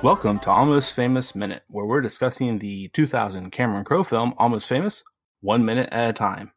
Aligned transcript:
Welcome 0.00 0.38
to 0.40 0.50
Almost 0.50 0.94
Famous 0.94 1.34
Minute, 1.34 1.64
where 1.68 1.84
we're 1.84 2.00
discussing 2.00 2.60
the 2.60 2.86
2000 2.94 3.50
Cameron 3.50 3.84
Crowe 3.84 4.04
film 4.04 4.32
Almost 4.38 4.68
Famous, 4.68 5.02
one 5.40 5.64
minute 5.64 5.88
at 5.92 6.10
a 6.10 6.12
time. 6.12 6.52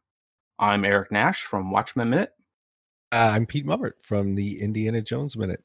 I'm 0.58 0.84
Eric 0.84 1.10
Nash 1.12 1.42
from 1.42 1.70
Watchmen 1.70 2.10
Minute. 2.10 2.32
Uh, 3.10 3.30
I'm 3.34 3.46
Pete 3.46 3.66
Mummert 3.66 3.92
from 4.02 4.34
the 4.34 4.60
Indiana 4.60 5.02
Jones 5.02 5.36
Minute. 5.36 5.62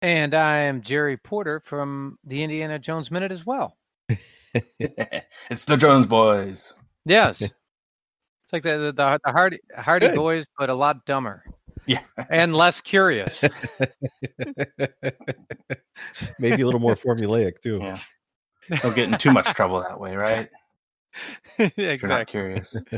And 0.00 0.34
I 0.34 0.58
am 0.58 0.82
Jerry 0.82 1.16
Porter 1.16 1.60
from 1.60 2.18
the 2.24 2.42
Indiana 2.42 2.78
Jones 2.78 3.10
Minute 3.10 3.32
as 3.32 3.44
well. 3.44 3.76
it's 4.78 5.64
the 5.66 5.76
Jones 5.76 6.06
Boys. 6.06 6.74
Yes. 7.04 7.42
it's 7.42 7.52
like 8.52 8.62
the 8.62 8.92
the, 8.96 9.20
the 9.24 9.32
Hardy 9.32 9.58
Hardy 9.76 10.08
Good. 10.08 10.16
Boys, 10.16 10.46
but 10.58 10.70
a 10.70 10.74
lot 10.74 11.04
dumber 11.04 11.42
Yeah. 11.86 12.00
and 12.30 12.54
less 12.54 12.80
curious. 12.80 13.44
Maybe 16.38 16.62
a 16.62 16.64
little 16.64 16.80
more 16.80 16.94
formulaic 16.94 17.60
too. 17.62 17.80
Yeah. 17.82 17.98
Don't 18.82 18.94
get 18.94 19.08
in 19.10 19.18
too 19.18 19.32
much 19.32 19.46
trouble 19.54 19.80
that 19.80 19.98
way, 19.98 20.14
right? 20.14 20.48
Exactly. 21.58 22.30
curious. 22.30 22.76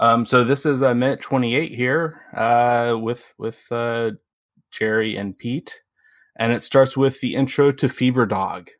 Um, 0.00 0.24
so 0.24 0.44
this 0.44 0.64
is 0.64 0.80
uh, 0.80 0.94
minute 0.94 1.20
28 1.20 1.74
here 1.74 2.22
uh, 2.34 2.96
with 2.98 3.34
with 3.36 3.66
uh, 3.70 4.12
Jerry 4.70 5.14
and 5.16 5.36
Pete, 5.36 5.82
and 6.38 6.52
it 6.52 6.64
starts 6.64 6.96
with 6.96 7.20
the 7.20 7.34
intro 7.34 7.70
to 7.72 7.86
Fever 7.86 8.24
Dog, 8.24 8.70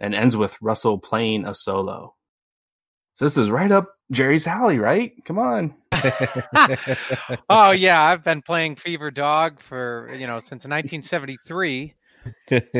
and 0.00 0.14
ends 0.14 0.38
with 0.38 0.56
Russell 0.62 0.98
playing 0.98 1.44
a 1.44 1.54
solo. 1.54 2.14
So 3.12 3.26
this 3.26 3.36
is 3.36 3.50
right 3.50 3.70
up 3.70 3.90
Jerry's 4.10 4.46
alley, 4.46 4.78
right? 4.78 5.12
Come 5.26 5.38
on. 5.38 5.76
oh 7.50 7.72
yeah, 7.72 8.02
I've 8.02 8.24
been 8.24 8.40
playing 8.40 8.76
Fever 8.76 9.10
Dog 9.10 9.60
for 9.60 10.10
you 10.14 10.26
know 10.26 10.40
since 10.40 10.64
1973. 10.64 11.94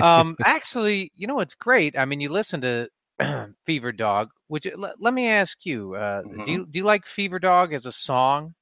um 0.00 0.36
actually 0.42 1.12
you 1.16 1.26
know 1.26 1.38
it's 1.40 1.54
great 1.54 1.98
i 1.98 2.06
mean 2.06 2.18
you 2.18 2.30
listen 2.30 2.62
to 2.62 2.88
fever 3.66 3.92
dog 3.92 4.30
which 4.48 4.66
let, 4.76 5.00
let 5.00 5.14
me 5.14 5.28
ask 5.28 5.64
you 5.64 5.94
uh 5.94 6.22
do 6.44 6.50
you 6.50 6.66
do 6.66 6.78
you 6.80 6.84
like 6.84 7.06
fever 7.06 7.38
dog 7.38 7.72
as 7.72 7.86
a 7.86 7.92
song 7.92 8.54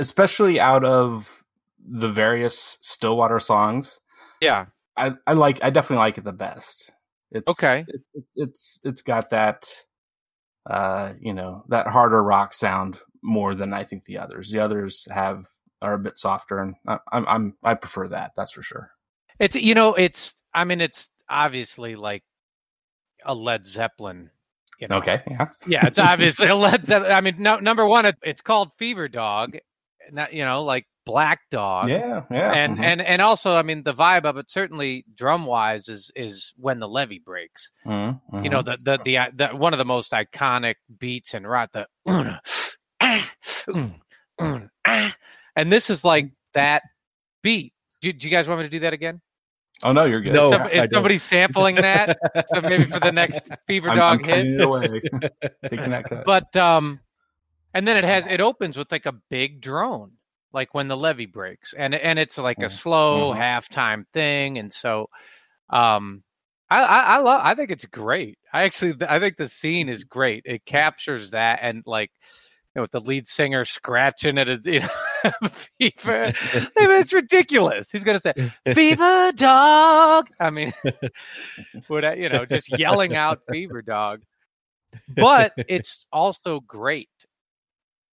Especially 0.00 0.60
out 0.60 0.84
of 0.84 1.42
the 1.84 2.08
various 2.08 2.78
Stillwater 2.82 3.40
songs, 3.40 3.98
yeah 4.40 4.66
I, 4.96 5.14
I 5.26 5.32
like 5.32 5.64
I 5.64 5.70
definitely 5.70 6.02
like 6.04 6.18
it 6.18 6.24
the 6.24 6.32
best. 6.32 6.92
It's 7.30 7.48
Okay. 7.48 7.84
It, 7.88 8.00
it's 8.14 8.32
it's 8.36 8.80
it's 8.84 9.02
got 9.02 9.30
that 9.30 9.68
uh 10.68 11.14
you 11.20 11.32
know 11.34 11.64
that 11.68 11.86
harder 11.86 12.22
rock 12.22 12.52
sound 12.52 12.98
more 13.22 13.54
than 13.54 13.72
I 13.72 13.84
think 13.84 14.04
the 14.04 14.18
others. 14.18 14.50
The 14.50 14.60
others 14.60 15.08
have 15.10 15.46
are 15.80 15.94
a 15.94 15.98
bit 15.98 16.18
softer, 16.18 16.58
and 16.58 16.74
I, 16.86 16.98
I'm 17.10 17.26
I'm 17.28 17.56
I 17.62 17.74
prefer 17.74 18.08
that. 18.08 18.32
That's 18.36 18.50
for 18.52 18.62
sure. 18.62 18.90
it's 19.38 19.56
you 19.56 19.74
know 19.74 19.94
it's 19.94 20.34
i 20.54 20.64
mean 20.64 20.80
it's 20.80 21.08
obviously 21.28 21.96
like 21.96 22.22
a 23.28 23.34
led 23.34 23.64
zeppelin 23.64 24.30
you 24.80 24.86
know? 24.86 24.96
Okay, 24.96 25.22
yeah, 25.28 25.46
yeah 25.66 25.86
it's 25.86 25.98
obviously 25.98 26.46
a 26.46 26.54
led 26.54 26.86
zeppelin. 26.86 27.12
I 27.12 27.20
mean 27.20 27.36
no, 27.38 27.58
number 27.58 27.86
one 27.86 28.06
it, 28.06 28.16
it's 28.22 28.40
called 28.40 28.72
fever 28.74 29.08
dog 29.08 29.56
not 30.12 30.32
you 30.32 30.44
know 30.44 30.62
like 30.64 30.86
black 31.04 31.40
dog. 31.50 31.88
Yeah, 31.88 32.24
yeah, 32.30 32.52
and 32.52 32.78
mhm. 32.78 32.84
and 32.84 33.00
and 33.00 33.22
also 33.22 33.54
i 33.54 33.62
mean 33.62 33.82
the 33.82 33.94
vibe 33.94 34.24
of 34.24 34.36
it 34.36 34.50
certainly 34.50 35.04
drum 35.14 35.46
wise 35.46 35.88
is 35.88 36.10
is 36.14 36.52
when 36.56 36.80
the 36.80 36.88
levee 36.88 37.22
breaks. 37.24 37.72
Mhm, 37.86 38.20
you 38.42 38.50
know 38.50 38.62
the 38.62 38.78
the, 38.82 38.98
the 39.04 39.18
the 39.34 39.56
one 39.56 39.72
of 39.72 39.78
the 39.78 39.84
most 39.84 40.12
iconic 40.12 40.76
beats 40.98 41.34
in 41.34 41.46
rock 41.46 41.70
the 41.72 41.86
"Una, 42.08 42.40
ah, 43.00 43.30
un, 43.68 43.94
un, 44.38 44.70
ah." 44.86 45.16
and 45.56 45.72
this 45.72 45.90
is 45.90 46.04
like 46.04 46.30
that 46.54 46.82
beat. 47.42 47.72
Do, 48.00 48.12
do 48.12 48.26
you 48.26 48.30
guys 48.30 48.46
want 48.46 48.60
me 48.60 48.66
to 48.66 48.70
do 48.70 48.80
that 48.80 48.92
again 48.92 49.20
oh 49.82 49.92
no, 49.92 50.04
you're 50.04 50.20
good. 50.20 50.32
No. 50.32 50.50
Some- 50.50 50.68
is 50.70 50.86
somebody 50.92 51.18
sampling 51.18 51.76
that 51.76 52.18
so 52.48 52.60
maybe 52.60 52.84
for 52.84 53.00
the 53.00 53.12
next 53.12 53.40
fever 53.66 53.90
I'm, 53.90 53.96
dog 53.98 54.28
I'm 54.28 54.46
hit 54.46 54.60
away. 54.60 55.00
Taking 55.68 55.90
that 55.90 56.04
cut. 56.08 56.24
but 56.24 56.56
um 56.56 57.00
and 57.74 57.86
then 57.86 57.96
it 57.96 58.04
has 58.04 58.26
it 58.26 58.40
opens 58.40 58.76
with 58.76 58.90
like 58.90 59.06
a 59.06 59.12
big 59.30 59.60
drone 59.60 60.12
like 60.52 60.72
when 60.74 60.88
the 60.88 60.96
levee 60.96 61.26
breaks 61.26 61.74
and 61.76 61.94
and 61.94 62.18
it's 62.18 62.38
like 62.38 62.58
a 62.58 62.62
Mhm. 62.66 62.70
slow 62.70 63.32
Mhm. 63.34 63.38
halftime 63.38 64.04
thing 64.12 64.58
and 64.58 64.72
so 64.72 65.08
um 65.70 66.22
I, 66.70 66.82
I 66.82 67.00
I 67.00 67.18
love 67.20 67.40
I 67.44 67.54
think 67.54 67.70
it's 67.70 67.86
great. 67.86 68.38
I 68.52 68.64
actually 68.64 68.94
I 69.08 69.18
think 69.20 69.36
the 69.38 69.46
scene 69.46 69.88
is 69.88 70.04
great. 70.04 70.42
It 70.44 70.64
captures 70.66 71.30
that 71.30 71.60
and 71.62 71.82
like 71.86 72.10
you 72.74 72.80
know 72.80 72.82
with 72.82 72.90
the 72.90 73.00
lead 73.00 73.26
singer 73.26 73.64
scratching 73.64 74.36
at 74.38 74.48
a 74.48 74.58
you 74.64 74.80
know, 74.80 74.88
fever. 75.78 76.32
I 76.54 76.86
mean, 76.86 77.00
it's 77.00 77.12
ridiculous. 77.12 77.90
He's 77.90 78.04
gonna 78.04 78.20
say 78.20 78.32
fever 78.74 79.32
dog. 79.32 80.28
I 80.40 80.50
mean, 80.50 80.72
would 81.88 82.04
I, 82.04 82.14
you 82.14 82.28
know 82.28 82.44
just 82.44 82.78
yelling 82.78 83.16
out 83.16 83.40
fever 83.50 83.82
dog, 83.82 84.22
but 85.16 85.52
it's 85.68 86.06
also 86.12 86.60
great. 86.60 87.10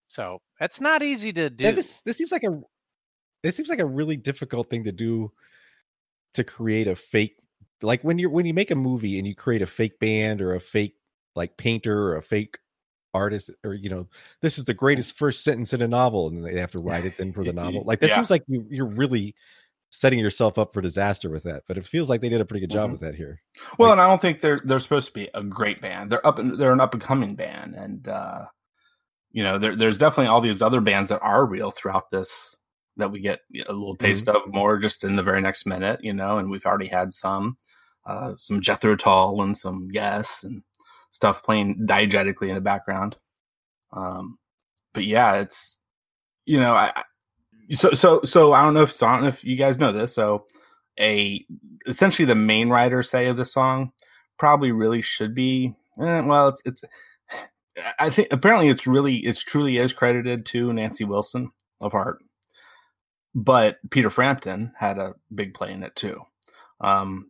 So 0.07 0.39
that's 0.59 0.79
not 0.79 1.03
easy 1.03 1.33
to 1.33 1.49
do. 1.49 1.63
Yeah, 1.63 1.71
this 1.71 2.01
this 2.01 2.17
seems 2.17 2.31
like 2.31 2.43
a 2.43 2.61
it 3.43 3.53
seems 3.53 3.69
like 3.69 3.79
a 3.79 3.85
really 3.85 4.17
difficult 4.17 4.69
thing 4.69 4.83
to 4.85 4.91
do 4.91 5.31
to 6.33 6.43
create 6.43 6.87
a 6.87 6.95
fake 6.95 7.37
like 7.81 8.03
when 8.03 8.17
you're 8.17 8.29
when 8.29 8.45
you 8.45 8.53
make 8.53 8.71
a 8.71 8.75
movie 8.75 9.17
and 9.17 9.27
you 9.27 9.35
create 9.35 9.61
a 9.61 9.67
fake 9.67 9.99
band 9.99 10.41
or 10.41 10.55
a 10.55 10.59
fake 10.59 10.95
like 11.35 11.57
painter 11.57 11.97
or 12.07 12.17
a 12.17 12.21
fake 12.21 12.57
artist 13.15 13.49
or 13.63 13.73
you 13.73 13.89
know 13.89 14.07
this 14.41 14.57
is 14.59 14.65
the 14.65 14.73
greatest 14.73 15.17
first 15.17 15.43
sentence 15.43 15.73
in 15.73 15.81
a 15.81 15.87
novel 15.87 16.27
and 16.27 16.45
they 16.45 16.59
have 16.59 16.71
to 16.71 16.79
write 16.79 17.05
it 17.05 17.17
then 17.17 17.31
for 17.33 17.43
the 17.43 17.53
novel 17.53 17.83
like 17.85 17.99
that 18.01 18.09
Yeah. 18.09 18.15
seems 18.15 18.29
like 18.29 18.43
you, 18.47 18.65
you're 18.69 18.85
really 18.85 19.33
setting 19.91 20.19
yourself 20.19 20.57
up 20.57 20.73
for 20.73 20.81
disaster 20.81 21.29
with 21.29 21.43
that 21.43 21.63
but 21.67 21.77
it 21.77 21.85
feels 21.85 22.09
like 22.09 22.19
they 22.21 22.29
did 22.29 22.41
a 22.41 22.45
pretty 22.45 22.59
good 22.59 22.71
job 22.73 22.89
Mhm. 22.89 22.93
with 22.93 23.01
that 23.01 23.15
here 23.15 23.39
Well, 23.79 23.89
Like- 23.89 23.93
and 23.93 24.01
I 24.01 24.07
don't 24.09 24.21
think 24.21 24.41
they're 24.41 24.59
they're 24.65 24.79
supposed 24.81 25.07
to 25.07 25.13
be 25.13 25.29
a 25.33 25.41
great 25.43 25.79
band. 25.81 26.11
They're 26.11 26.25
up 26.27 26.37
and 26.39 26.53
they're 26.59 26.73
an 26.73 26.81
up 26.81 26.93
and 26.93 27.01
coming 27.01 27.35
band, 27.35 27.73
and 27.75 28.07
uh, 28.07 28.45
you 29.31 29.43
know, 29.43 29.57
there, 29.57 29.75
there's 29.75 29.97
definitely 29.97 30.27
all 30.27 30.41
these 30.41 30.61
other 30.61 30.81
bands 30.81 31.09
that 31.09 31.21
are 31.21 31.45
real 31.45 31.71
throughout 31.71 32.09
this 32.09 32.55
that 32.97 33.11
we 33.11 33.19
get 33.19 33.39
a 33.67 33.73
little 33.73 33.95
taste 33.95 34.27
of 34.29 34.41
more 34.47 34.77
just 34.77 35.03
in 35.03 35.15
the 35.17 35.23
very 35.23 35.41
next 35.41 35.65
minute, 35.65 35.99
you 36.03 36.13
know. 36.13 36.37
And 36.37 36.49
we've 36.49 36.65
already 36.65 36.87
had 36.87 37.11
some, 37.13 37.57
uh, 38.05 38.33
some 38.37 38.61
Jethro 38.61 38.95
Tull 38.95 39.41
and 39.41 39.55
some 39.57 39.89
Yes 39.91 40.43
and 40.43 40.63
stuff 41.15 41.41
playing 41.43 41.77
diegetically 41.87 42.49
in 42.49 42.55
the 42.55 42.61
background. 42.61 43.17
Um, 43.93 44.37
but 44.93 45.05
yeah, 45.05 45.35
it's 45.37 45.77
you 46.45 46.59
know, 46.59 46.73
I 46.73 47.03
so 47.71 47.91
so 47.91 48.21
so 48.23 48.53
I 48.53 48.63
don't 48.63 48.73
know 48.73 48.81
if 48.83 48.91
so 48.91 49.07
I 49.07 49.13
don't 49.13 49.21
know 49.21 49.27
if 49.29 49.43
you 49.45 49.55
guys 49.55 49.79
know 49.79 49.91
this. 49.93 50.13
So 50.13 50.45
a 50.99 51.45
essentially 51.87 52.25
the 52.25 52.35
main 52.35 52.69
writer 52.69 53.01
say 53.03 53.27
of 53.27 53.37
the 53.37 53.45
song 53.45 53.91
probably 54.37 54.71
really 54.71 55.01
should 55.01 55.33
be 55.33 55.73
eh, 56.01 56.19
well 56.21 56.49
it's 56.49 56.61
it's 56.65 56.83
I 57.99 58.09
think 58.09 58.29
apparently 58.31 58.69
it's 58.69 58.85
really 58.87 59.17
it's 59.17 59.43
truly 59.43 59.77
is 59.77 59.93
credited 59.93 60.45
to 60.47 60.73
Nancy 60.73 61.03
Wilson 61.05 61.51
of 61.81 61.91
Heart, 61.93 62.23
but 63.33 63.77
Peter 63.89 64.09
Frampton 64.09 64.73
had 64.77 64.97
a 64.97 65.15
big 65.33 65.53
play 65.53 65.71
in 65.71 65.83
it 65.83 65.95
too. 65.95 66.21
Um, 66.81 67.29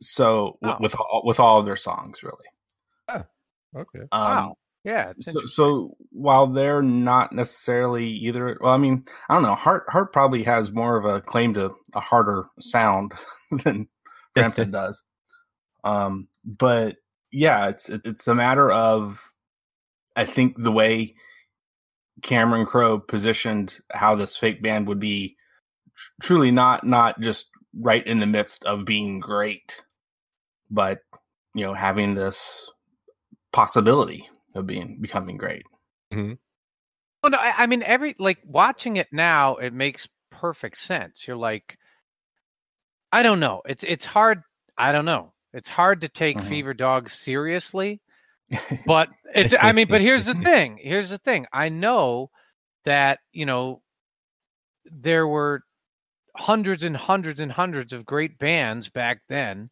so 0.00 0.58
Oh. 0.64 0.76
with 0.80 0.94
all, 0.96 1.22
with 1.24 1.40
all 1.40 1.58
of 1.60 1.66
their 1.66 1.76
songs, 1.76 2.22
really. 2.22 2.46
Okay. 3.76 4.00
Um, 4.00 4.08
wow. 4.12 4.54
Yeah. 4.84 5.12
So, 5.20 5.46
so 5.46 5.96
while 6.10 6.46
they're 6.48 6.82
not 6.82 7.32
necessarily 7.32 8.06
either, 8.08 8.58
well, 8.60 8.72
I 8.74 8.78
mean, 8.78 9.04
I 9.28 9.34
don't 9.34 9.42
know. 9.44 9.54
Heart 9.54 9.84
Heart 9.88 10.12
probably 10.12 10.42
has 10.42 10.72
more 10.72 10.96
of 10.96 11.04
a 11.04 11.20
claim 11.20 11.54
to 11.54 11.72
a 11.94 12.00
harder 12.00 12.44
sound 12.60 13.12
than 13.64 13.88
Frampton 14.34 14.70
does. 14.72 15.00
Um, 15.84 16.28
but 16.44 16.96
yeah, 17.30 17.68
it's 17.68 17.88
it- 17.88 18.02
it's 18.04 18.26
a 18.28 18.34
matter 18.34 18.70
of 18.70 19.20
I 20.16 20.24
think 20.26 20.60
the 20.60 20.72
way 20.72 21.14
Cameron 22.22 22.66
Crowe 22.66 22.98
positioned 22.98 23.78
how 23.92 24.14
this 24.14 24.36
fake 24.36 24.62
band 24.62 24.86
would 24.88 25.00
be 25.00 25.36
tr- 25.96 26.10
truly 26.22 26.50
not 26.50 26.84
not 26.86 27.20
just 27.20 27.46
right 27.80 28.06
in 28.06 28.18
the 28.20 28.26
midst 28.26 28.64
of 28.64 28.84
being 28.84 29.20
great, 29.20 29.82
but 30.70 30.98
you 31.54 31.64
know 31.64 31.74
having 31.74 32.14
this 32.14 32.68
possibility 33.52 34.28
of 34.54 34.66
being 34.66 34.98
becoming 35.00 35.36
great. 35.36 35.62
Well, 36.10 37.30
no, 37.30 37.38
I, 37.38 37.54
I 37.58 37.66
mean, 37.66 37.82
every 37.82 38.16
like 38.18 38.38
watching 38.44 38.96
it 38.96 39.08
now, 39.12 39.56
it 39.56 39.72
makes 39.72 40.08
perfect 40.30 40.78
sense. 40.78 41.26
You're 41.26 41.36
like, 41.36 41.78
I 43.12 43.22
don't 43.22 43.40
know. 43.40 43.62
It's 43.66 43.84
it's 43.84 44.04
hard. 44.04 44.42
I 44.76 44.92
don't 44.92 45.04
know. 45.04 45.32
It's 45.52 45.68
hard 45.68 46.00
to 46.00 46.08
take 46.08 46.38
Mhm. 46.38 46.48
Fever 46.48 46.74
Dog 46.74 47.10
seriously, 47.10 48.00
but 48.86 49.08
it's. 49.34 49.54
I 49.60 49.72
mean, 49.72 49.86
but 49.88 50.00
here's 50.00 50.24
the 50.26 50.34
thing. 50.42 50.78
Here's 50.82 51.10
the 51.10 51.18
thing. 51.18 51.46
I 51.52 51.68
know 51.68 52.30
that 52.84 53.20
you 53.32 53.46
know 53.46 53.82
there 54.90 55.28
were 55.28 55.62
hundreds 56.36 56.82
and 56.82 56.96
hundreds 56.96 57.38
and 57.40 57.52
hundreds 57.52 57.92
of 57.92 58.06
great 58.06 58.38
bands 58.38 58.88
back 58.88 59.20
then 59.28 59.70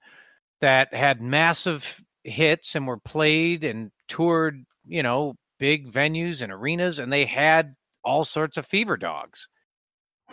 that 0.60 0.92
had 0.94 1.20
massive 1.20 2.00
hits 2.24 2.74
and 2.74 2.86
were 2.86 2.98
played 2.98 3.64
and 3.64 3.90
toured. 4.08 4.64
You 4.86 5.02
know, 5.02 5.34
big 5.58 5.92
venues 5.92 6.42
and 6.42 6.50
arenas, 6.52 6.98
and 6.98 7.12
they 7.12 7.24
had 7.26 7.74
all 8.02 8.24
sorts 8.24 8.56
of 8.56 8.66
fever 8.66 8.96
dogs. 8.96 9.48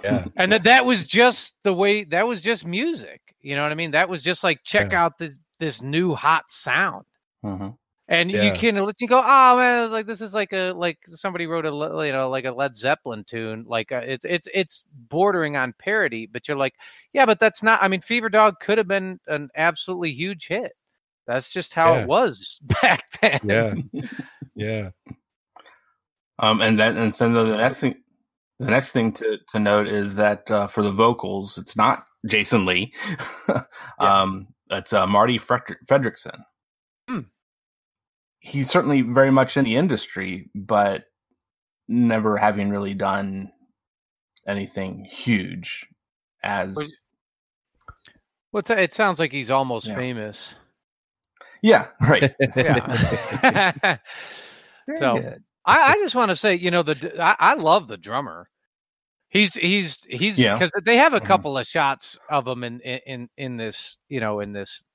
Yeah. 0.03 0.25
And 0.35 0.51
that 0.51 0.63
that 0.63 0.85
was 0.85 1.05
just 1.05 1.53
the 1.63 1.73
way 1.73 2.03
that 2.05 2.27
was 2.27 2.41
just 2.41 2.65
music. 2.65 3.21
You 3.41 3.55
know 3.55 3.63
what 3.63 3.71
I 3.71 3.75
mean? 3.75 3.91
That 3.91 4.09
was 4.09 4.21
just 4.23 4.43
like 4.43 4.63
check 4.63 4.91
Yeah. 4.91 5.03
out 5.05 5.17
this 5.17 5.37
this 5.59 5.81
new 5.81 6.13
hot 6.15 6.45
sound. 6.51 7.05
Mhm. 7.43 7.75
And 8.07 8.31
Yeah. 8.31 8.43
you 8.43 8.57
can 8.57 8.77
let 8.77 9.01
you 9.01 9.07
go, 9.07 9.21
oh 9.25 9.57
man, 9.57 9.91
like 9.91 10.05
this 10.05 10.21
is 10.21 10.33
like 10.33 10.53
a 10.53 10.71
like 10.71 10.97
somebody 11.07 11.45
wrote 11.45 11.65
a 11.65 12.05
you 12.05 12.11
know 12.13 12.29
like 12.29 12.45
a 12.45 12.51
Led 12.51 12.75
Zeppelin 12.77 13.25
tune. 13.25 13.65
Like 13.67 13.91
uh, 13.91 14.01
it's 14.05 14.23
it's 14.23 14.47
it's 14.53 14.83
bordering 15.09 15.57
on 15.57 15.73
parody, 15.77 16.25
but 16.25 16.47
you're 16.47 16.57
like, 16.57 16.75
yeah, 17.13 17.25
but 17.25 17.39
that's 17.39 17.61
not. 17.63 17.81
I 17.83 17.87
mean, 17.89 18.01
Fever 18.01 18.29
Dog 18.29 18.59
could 18.61 18.77
have 18.77 18.87
been 18.87 19.19
an 19.27 19.49
absolutely 19.55 20.13
huge 20.13 20.47
hit. 20.47 20.73
That's 21.27 21.49
just 21.49 21.73
how 21.73 21.93
Yeah. 21.93 22.01
it 22.01 22.07
was 22.07 22.57
back 22.81 23.03
then. 23.21 23.39
Yeah. 23.93 24.01
Yeah. 24.55 24.89
Um, 26.39 26.61
and 26.61 26.79
then 26.79 26.97
and 26.97 27.13
so 27.13 27.31
the 27.31 27.57
next 27.57 27.79
thing, 27.79 27.93
the 28.57 28.71
next 28.71 28.91
thing 28.91 29.11
to 29.13 29.37
to 29.49 29.59
note 29.59 29.87
is 29.87 30.15
that 30.15 30.49
uh, 30.49 30.65
for 30.65 30.81
the 30.81 30.91
vocals, 30.91 31.59
it's 31.59 31.77
not 31.77 32.05
Jason 32.25 32.65
Lee. 32.65 32.91
um, 33.99 34.47
it's 34.71 34.93
uh, 34.93 35.05
Marty 35.05 35.37
Fredri- 35.37 35.75
Frederiksen. 35.87 36.39
Hmm. 37.07 37.19
He's 38.39 38.67
certainly 38.67 39.01
very 39.03 39.29
much 39.31 39.57
in 39.57 39.65
the 39.65 39.75
industry, 39.75 40.49
but 40.55 41.03
never 41.87 42.35
having 42.35 42.69
really 42.71 42.95
done 42.95 43.51
anything 44.47 45.05
huge 45.05 45.85
as 46.41 46.75
Well, 46.75 46.87
Well, 48.53 48.63
it 48.77 48.93
sounds 48.95 49.19
like 49.19 49.31
he's 49.31 49.51
almost 49.51 49.85
Yeah. 49.85 49.95
famous. 49.95 50.55
Yeah 51.61 51.87
right 52.01 52.33
Yeah. 52.55 53.97
So- 54.99 55.15
good. 55.21 55.43
I, 55.69 55.91
I 55.91 55.97
just 55.97 56.15
want 56.15 56.29
to 56.29 56.35
say, 56.37 56.55
you 56.55 56.71
know, 56.71 56.81
the 56.81 57.13
I 57.19 57.55
love 57.55 57.89
the 57.89 57.97
drummer. 57.97 58.47
He's 59.27 59.53
he's 59.53 60.01
he's 60.09 60.39
Yeah. 60.39 60.53
because 60.53 60.71
they 60.85 60.95
have 60.95 61.13
a 61.13 61.19
Mhm. 61.19 61.25
couple 61.25 61.57
of 61.57 61.67
shots 61.67 62.17
of 62.29 62.47
him 62.47 62.63
in, 62.63 62.79
in 62.79 62.99
in 63.05 63.29
in 63.35 63.57
this 63.57 63.97
you 64.07 64.21
know 64.21 64.39
in 64.39 64.53
this 64.53 64.85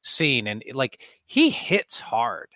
scene, 0.00 0.46
and 0.46 0.64
like 0.72 1.00
he 1.26 1.50
hits 1.50 2.00
hard, 2.00 2.48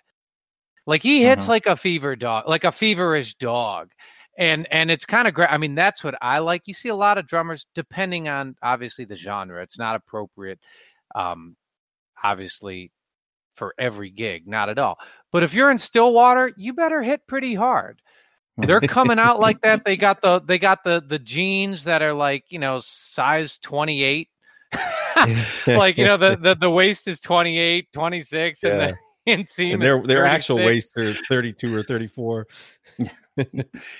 like 0.87 1.03
he 1.03 1.21
hits 1.23 1.45
Mhm. 1.45 1.49
like 1.49 1.65
a 1.67 1.75
fever 1.75 2.15
dog, 2.15 2.47
like 2.47 2.63
a 2.63 2.71
feverish 2.71 3.35
dog, 3.35 3.91
and 4.39 4.67
and 4.73 4.89
it's 4.89 5.05
kind 5.05 5.27
of 5.27 5.35
great. 5.35 5.51
I 5.51 5.59
mean, 5.59 5.75
that's 5.75 6.03
what 6.03 6.15
I 6.19 6.39
like. 6.39 6.63
You 6.65 6.73
see 6.73 6.89
a 6.89 6.95
lot 6.95 7.19
of 7.19 7.27
drummers, 7.27 7.67
depending 7.75 8.27
on 8.27 8.55
obviously 8.63 9.05
the 9.05 9.15
genre, 9.15 9.61
it's 9.61 9.77
not 9.77 9.95
appropriate, 9.95 10.59
um, 11.13 11.55
obviously 12.23 12.89
for 13.57 13.73
every 13.77 14.09
gig, 14.09 14.47
not 14.47 14.69
at 14.69 14.79
all. 14.79 14.97
But 15.31 15.43
if 15.43 15.53
you're 15.53 15.71
in 15.71 15.77
Stillwater, 15.77 16.53
you 16.55 16.73
better 16.73 17.01
hit 17.01 17.27
pretty 17.27 17.55
hard. 17.55 18.01
They're 18.57 18.81
coming 18.81 19.19
out 19.19 19.39
like 19.39 19.61
that. 19.61 19.83
They 19.85 19.97
got 19.97 20.21
the 20.21 20.39
they 20.39 20.57
got 20.57 20.83
the 20.83 21.03
the 21.05 21.19
jeans 21.19 21.83
that 21.83 22.01
are 22.01 22.13
like 22.13 22.45
you 22.49 22.57
know 22.59 22.79
size 22.81 23.59
28. 23.61 24.29
like 25.67 25.97
you 25.97 26.05
know 26.05 26.17
the, 26.17 26.37
the 26.41 26.55
the 26.55 26.69
waist 26.69 27.07
is 27.07 27.19
28, 27.19 27.91
26 27.93 28.63
and 28.63 28.73
Yeah. 28.73 28.77
the 28.87 28.97
inseam 29.31 29.73
and 29.73 29.81
their 29.81 30.01
is 30.01 30.07
their 30.07 30.25
actual 30.25 30.57
waist 30.57 30.97
are 30.97 31.13
32 31.13 31.75
or 31.75 31.83
34. 31.83 32.47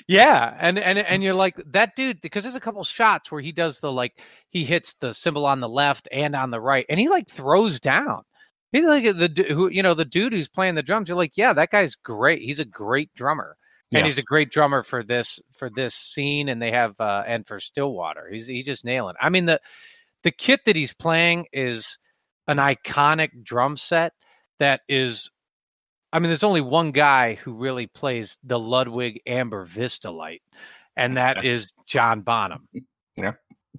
Yeah, 0.07 0.55
and 0.59 0.79
and 0.79 0.97
and 0.97 1.21
you're 1.21 1.35
like 1.35 1.61
that 1.67 1.95
dude 1.95 2.21
because 2.21 2.43
there's 2.43 2.55
a 2.55 2.59
couple 2.59 2.83
shots 2.83 3.31
where 3.31 3.41
he 3.41 3.51
does 3.51 3.79
the 3.79 3.91
like 3.91 4.19
he 4.49 4.63
hits 4.63 4.95
the 4.99 5.13
cymbal 5.13 5.45
on 5.45 5.59
the 5.59 5.69
left 5.69 6.07
and 6.11 6.35
on 6.35 6.49
the 6.49 6.59
right, 6.59 6.85
and 6.89 6.99
he 6.99 7.09
like 7.09 7.29
throws 7.29 7.79
down. 7.79 8.23
He's 8.71 8.85
like 8.85 9.03
the 9.03 9.45
who 9.49 9.69
you 9.69 9.81
know 9.83 9.93
the 9.93 10.05
dude 10.05 10.33
who's 10.33 10.47
playing 10.47 10.75
the 10.75 10.83
drums. 10.83 11.07
You're 11.07 11.17
like, 11.17 11.37
yeah, 11.37 11.53
that 11.53 11.71
guy's 11.71 11.95
great. 11.95 12.41
He's 12.41 12.59
a 12.59 12.65
great 12.65 13.13
drummer, 13.15 13.55
and 13.93 13.99
Yeah. 14.01 14.05
he's 14.05 14.17
a 14.17 14.23
great 14.23 14.51
drummer 14.51 14.83
for 14.83 15.03
this 15.03 15.39
for 15.53 15.69
this 15.69 15.95
scene. 15.95 16.49
And 16.49 16.61
they 16.61 16.71
have 16.71 16.99
uh 16.99 17.23
and 17.25 17.47
for 17.47 17.59
Stillwater, 17.59 18.29
he's 18.29 18.47
he's 18.47 18.65
just 18.65 18.83
nailing. 18.85 19.15
I 19.21 19.29
mean 19.29 19.45
the 19.45 19.61
the 20.23 20.31
kit 20.31 20.61
that 20.65 20.75
he's 20.75 20.93
playing 20.93 21.45
is 21.53 21.97
an 22.47 22.57
iconic 22.57 23.43
drum 23.43 23.77
set 23.77 24.13
that 24.59 24.81
is 24.89 25.29
I 26.13 26.19
mean, 26.19 26.29
there's 26.29 26.43
only 26.43 26.61
one 26.61 26.91
guy 26.91 27.35
who 27.35 27.53
really 27.53 27.87
plays 27.87 28.37
the 28.43 28.57
Ludwig 28.57 29.21
Amber 29.27 29.65
Vistalite, 29.65 30.41
and 30.95 31.17
that 31.17 31.43
is 31.45 31.73
John 31.85 32.21
Bonham. 32.21 32.67
Yeah. 33.17 33.33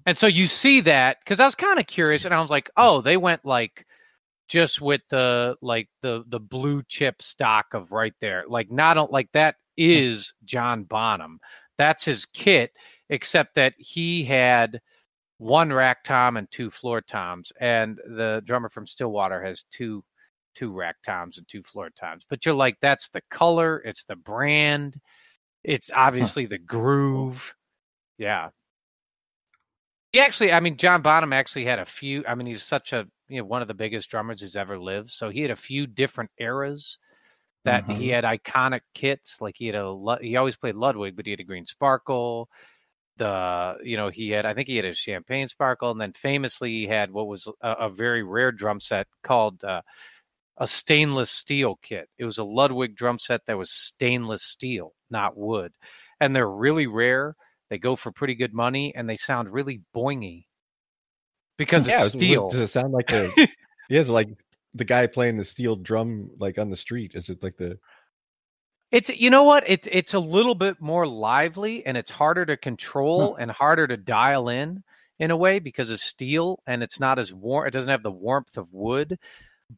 And 0.05 0.15
so 0.17 0.27
you 0.27 0.45
see 0.47 0.81
that 0.81 1.17
because 1.23 1.39
I 1.39 1.45
was 1.45 1.55
kind 1.55 1.79
of 1.79 1.87
curious, 1.87 2.25
and 2.25 2.33
I 2.33 2.39
was 2.39 2.51
like, 2.51 2.69
oh, 2.77 3.01
they 3.01 3.17
went 3.17 3.45
like 3.45 3.85
just 4.49 4.81
with 4.81 5.01
the 5.09 5.55
like 5.61 5.87
the 6.01 6.23
the 6.27 6.39
blue 6.39 6.83
chip 6.87 7.21
stock 7.21 7.67
of 7.73 7.91
right 7.91 8.13
there, 8.19 8.43
like 8.47 8.69
not 8.71 9.11
like 9.11 9.29
that 9.33 9.55
mm. 9.55 9.57
is 9.77 10.33
John 10.43 10.83
Bonham. 10.83 11.39
That's 11.77 12.03
his 12.03 12.25
kit, 12.25 12.73
except 13.09 13.55
that 13.55 13.73
he 13.77 14.23
had 14.23 14.81
one 15.37 15.71
rack 15.71 16.03
tom 16.03 16.35
and 16.35 16.51
two 16.51 16.69
floor 16.69 16.99
toms, 16.99 17.53
and 17.61 17.97
the 17.97 18.41
drummer 18.45 18.69
from 18.69 18.87
Stillwater 18.87 19.41
has 19.41 19.63
two 19.71 20.03
two 20.55 20.73
rack 20.73 20.97
toms 21.05 21.37
and 21.37 21.47
two 21.47 21.63
floor 21.63 21.89
toms. 21.97 22.25
But 22.29 22.45
you're 22.45 22.55
like, 22.55 22.77
that's 22.81 23.09
the 23.09 23.21
color, 23.29 23.81
it's 23.85 24.03
the 24.03 24.17
brand, 24.17 24.99
it's 25.63 25.89
obviously 25.93 26.45
the 26.47 26.57
groove. 26.57 27.53
Yeah. 28.17 28.49
He 30.11 30.19
actually, 30.19 30.51
I 30.51 30.59
mean, 30.59 30.77
John 30.77 31.01
Bonham 31.01 31.33
actually 31.33 31.65
had 31.65 31.79
a 31.79 31.85
few. 31.85 32.23
I 32.27 32.35
mean, 32.35 32.47
he's 32.47 32.63
such 32.63 32.93
a 32.93 33.07
you 33.27 33.39
know 33.39 33.45
one 33.45 33.61
of 33.61 33.67
the 33.67 33.73
biggest 33.73 34.09
drummers 34.09 34.41
who's 34.41 34.55
ever 34.55 34.79
lived. 34.79 35.11
So 35.11 35.29
he 35.29 35.41
had 35.41 35.51
a 35.51 35.55
few 35.55 35.85
different 35.87 36.31
eras 36.39 36.97
that 37.65 37.85
he 37.89 38.09
had 38.09 38.23
iconic 38.23 38.81
kits. 38.93 39.41
Like 39.41 39.55
he 39.57 39.67
had 39.67 39.75
a 39.75 40.17
he 40.21 40.35
always 40.37 40.55
played 40.57 40.75
Ludwig, 40.75 41.15
but 41.15 41.25
he 41.25 41.31
had 41.31 41.39
a 41.39 41.43
green 41.45 41.65
sparkle. 41.65 42.49
The 43.17 43.77
you 43.83 43.97
know 43.97 44.09
he 44.09 44.29
had 44.29 44.45
I 44.45 44.53
think 44.53 44.67
he 44.67 44.77
had 44.77 44.85
a 44.85 44.93
champagne 44.93 45.47
sparkle, 45.47 45.91
and 45.91 46.01
then 46.01 46.13
famously 46.13 46.71
he 46.71 46.87
had 46.87 47.11
what 47.11 47.27
was 47.27 47.47
a, 47.61 47.71
a 47.71 47.89
very 47.89 48.23
rare 48.23 48.51
drum 48.51 48.79
set 48.79 49.07
called 49.23 49.63
uh, 49.63 49.81
a 50.57 50.67
stainless 50.67 51.31
steel 51.31 51.79
kit. 51.81 52.09
It 52.17 52.25
was 52.25 52.37
a 52.37 52.43
Ludwig 52.43 52.95
drum 52.95 53.19
set 53.19 53.41
that 53.47 53.57
was 53.57 53.71
stainless 53.71 54.43
steel, 54.43 54.93
not 55.09 55.37
wood, 55.37 55.73
and 56.19 56.35
they're 56.35 56.49
really 56.49 56.87
rare. 56.87 57.35
They 57.69 57.77
go 57.77 57.95
for 57.95 58.11
pretty 58.11 58.35
good 58.35 58.53
money, 58.53 58.93
and 58.95 59.09
they 59.09 59.17
sound 59.17 59.51
really 59.51 59.81
boingy 59.95 60.45
because 61.57 61.87
yeah, 61.87 61.95
it's 61.95 62.03
was- 62.05 62.13
steel. 62.13 62.49
does 62.49 62.61
it 62.61 62.67
sound 62.67 62.93
like 62.93 63.07
the 63.07 63.31
yeah, 63.89 63.99
is 63.99 64.09
it 64.09 64.13
like 64.13 64.29
the 64.73 64.85
guy 64.85 65.07
playing 65.07 65.37
the 65.37 65.43
steel 65.43 65.75
drum 65.75 66.31
like 66.39 66.57
on 66.57 66.69
the 66.69 66.75
street? 66.75 67.11
Is 67.13 67.29
it 67.29 67.43
like 67.43 67.57
the 67.57 67.77
It's 68.91 69.09
you 69.09 69.29
know 69.29 69.43
what? 69.43 69.63
It's 69.67 69.87
it's 69.91 70.13
a 70.13 70.19
little 70.19 70.55
bit 70.55 70.81
more 70.81 71.05
lively 71.05 71.85
and 71.85 71.97
it's 71.97 72.11
harder 72.11 72.45
to 72.45 72.57
control 72.57 73.35
and 73.35 73.51
harder 73.51 73.87
to 73.87 73.97
dial 73.97 74.49
in 74.49 74.83
in 75.19 75.31
a 75.31 75.37
way 75.37 75.59
because 75.59 75.91
it's 75.91 76.03
steel 76.03 76.63
and 76.65 76.81
it's 76.81 76.99
not 76.99 77.19
as 77.19 77.33
warm. 77.33 77.67
It 77.67 77.71
doesn't 77.71 77.89
have 77.89 78.03
the 78.03 78.11
warmth 78.11 78.57
of 78.57 78.73
wood. 78.73 79.19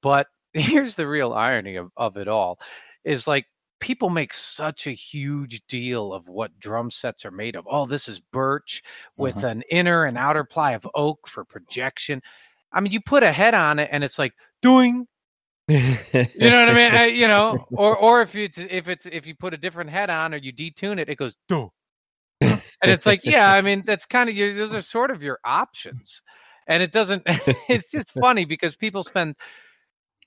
But 0.01 0.27
here's 0.53 0.95
the 0.95 1.07
real 1.07 1.33
irony 1.33 1.75
of, 1.77 1.91
of 1.97 2.17
it 2.17 2.27
all: 2.27 2.59
is 3.03 3.27
like 3.27 3.47
people 3.81 4.09
make 4.09 4.33
such 4.33 4.87
a 4.87 4.91
huge 4.91 5.61
deal 5.67 6.13
of 6.13 6.29
what 6.29 6.57
drum 6.59 6.89
sets 6.89 7.25
are 7.25 7.31
made 7.31 7.55
of. 7.55 7.67
Oh, 7.69 7.85
this 7.85 8.07
is 8.07 8.19
birch 8.19 8.81
with 9.17 9.35
Mhm. 9.35 9.51
an 9.51 9.63
inner 9.69 10.05
and 10.05 10.17
outer 10.17 10.45
ply 10.45 10.71
of 10.71 10.87
oak 10.95 11.27
for 11.27 11.43
projection. 11.43 12.21
I 12.71 12.79
mean, 12.79 12.93
you 12.93 13.01
put 13.01 13.23
a 13.23 13.31
head 13.31 13.53
on 13.53 13.79
it 13.79 13.89
and 13.91 14.03
it's 14.03 14.17
like 14.17 14.33
doing, 14.61 15.07
you 15.67 15.77
know 16.39 16.65
what 16.65 16.69
I 16.69 16.73
mean? 16.73 16.95
Uh, 16.95 17.03
you 17.03 17.27
know, 17.27 17.65
or 17.71 17.97
or 17.97 18.21
if 18.21 18.35
it's 18.35 18.57
if 18.57 18.87
it's 18.87 19.05
if 19.05 19.25
you 19.27 19.35
put 19.35 19.53
a 19.53 19.57
different 19.57 19.89
head 19.89 20.09
on 20.09 20.33
or 20.33 20.37
you 20.37 20.53
detune 20.53 20.99
it, 20.99 21.09
it 21.09 21.17
goes 21.17 21.35
do. 21.49 21.71
and 22.41 22.61
it's 22.81 23.05
like, 23.05 23.25
yeah, 23.25 23.51
I 23.51 23.61
mean, 23.61 23.83
that's 23.85 24.05
kind 24.05 24.29
of 24.29 24.35
your 24.35 24.53
those 24.53 24.73
are 24.73 24.81
sort 24.81 25.11
of 25.11 25.21
your 25.21 25.39
options. 25.43 26.21
And 26.67 26.81
it 26.81 26.91
doesn't 26.91 27.23
it's 27.67 27.91
just 27.91 28.11
funny 28.11 28.45
because 28.45 28.75
people 28.75 29.03
spend 29.03 29.35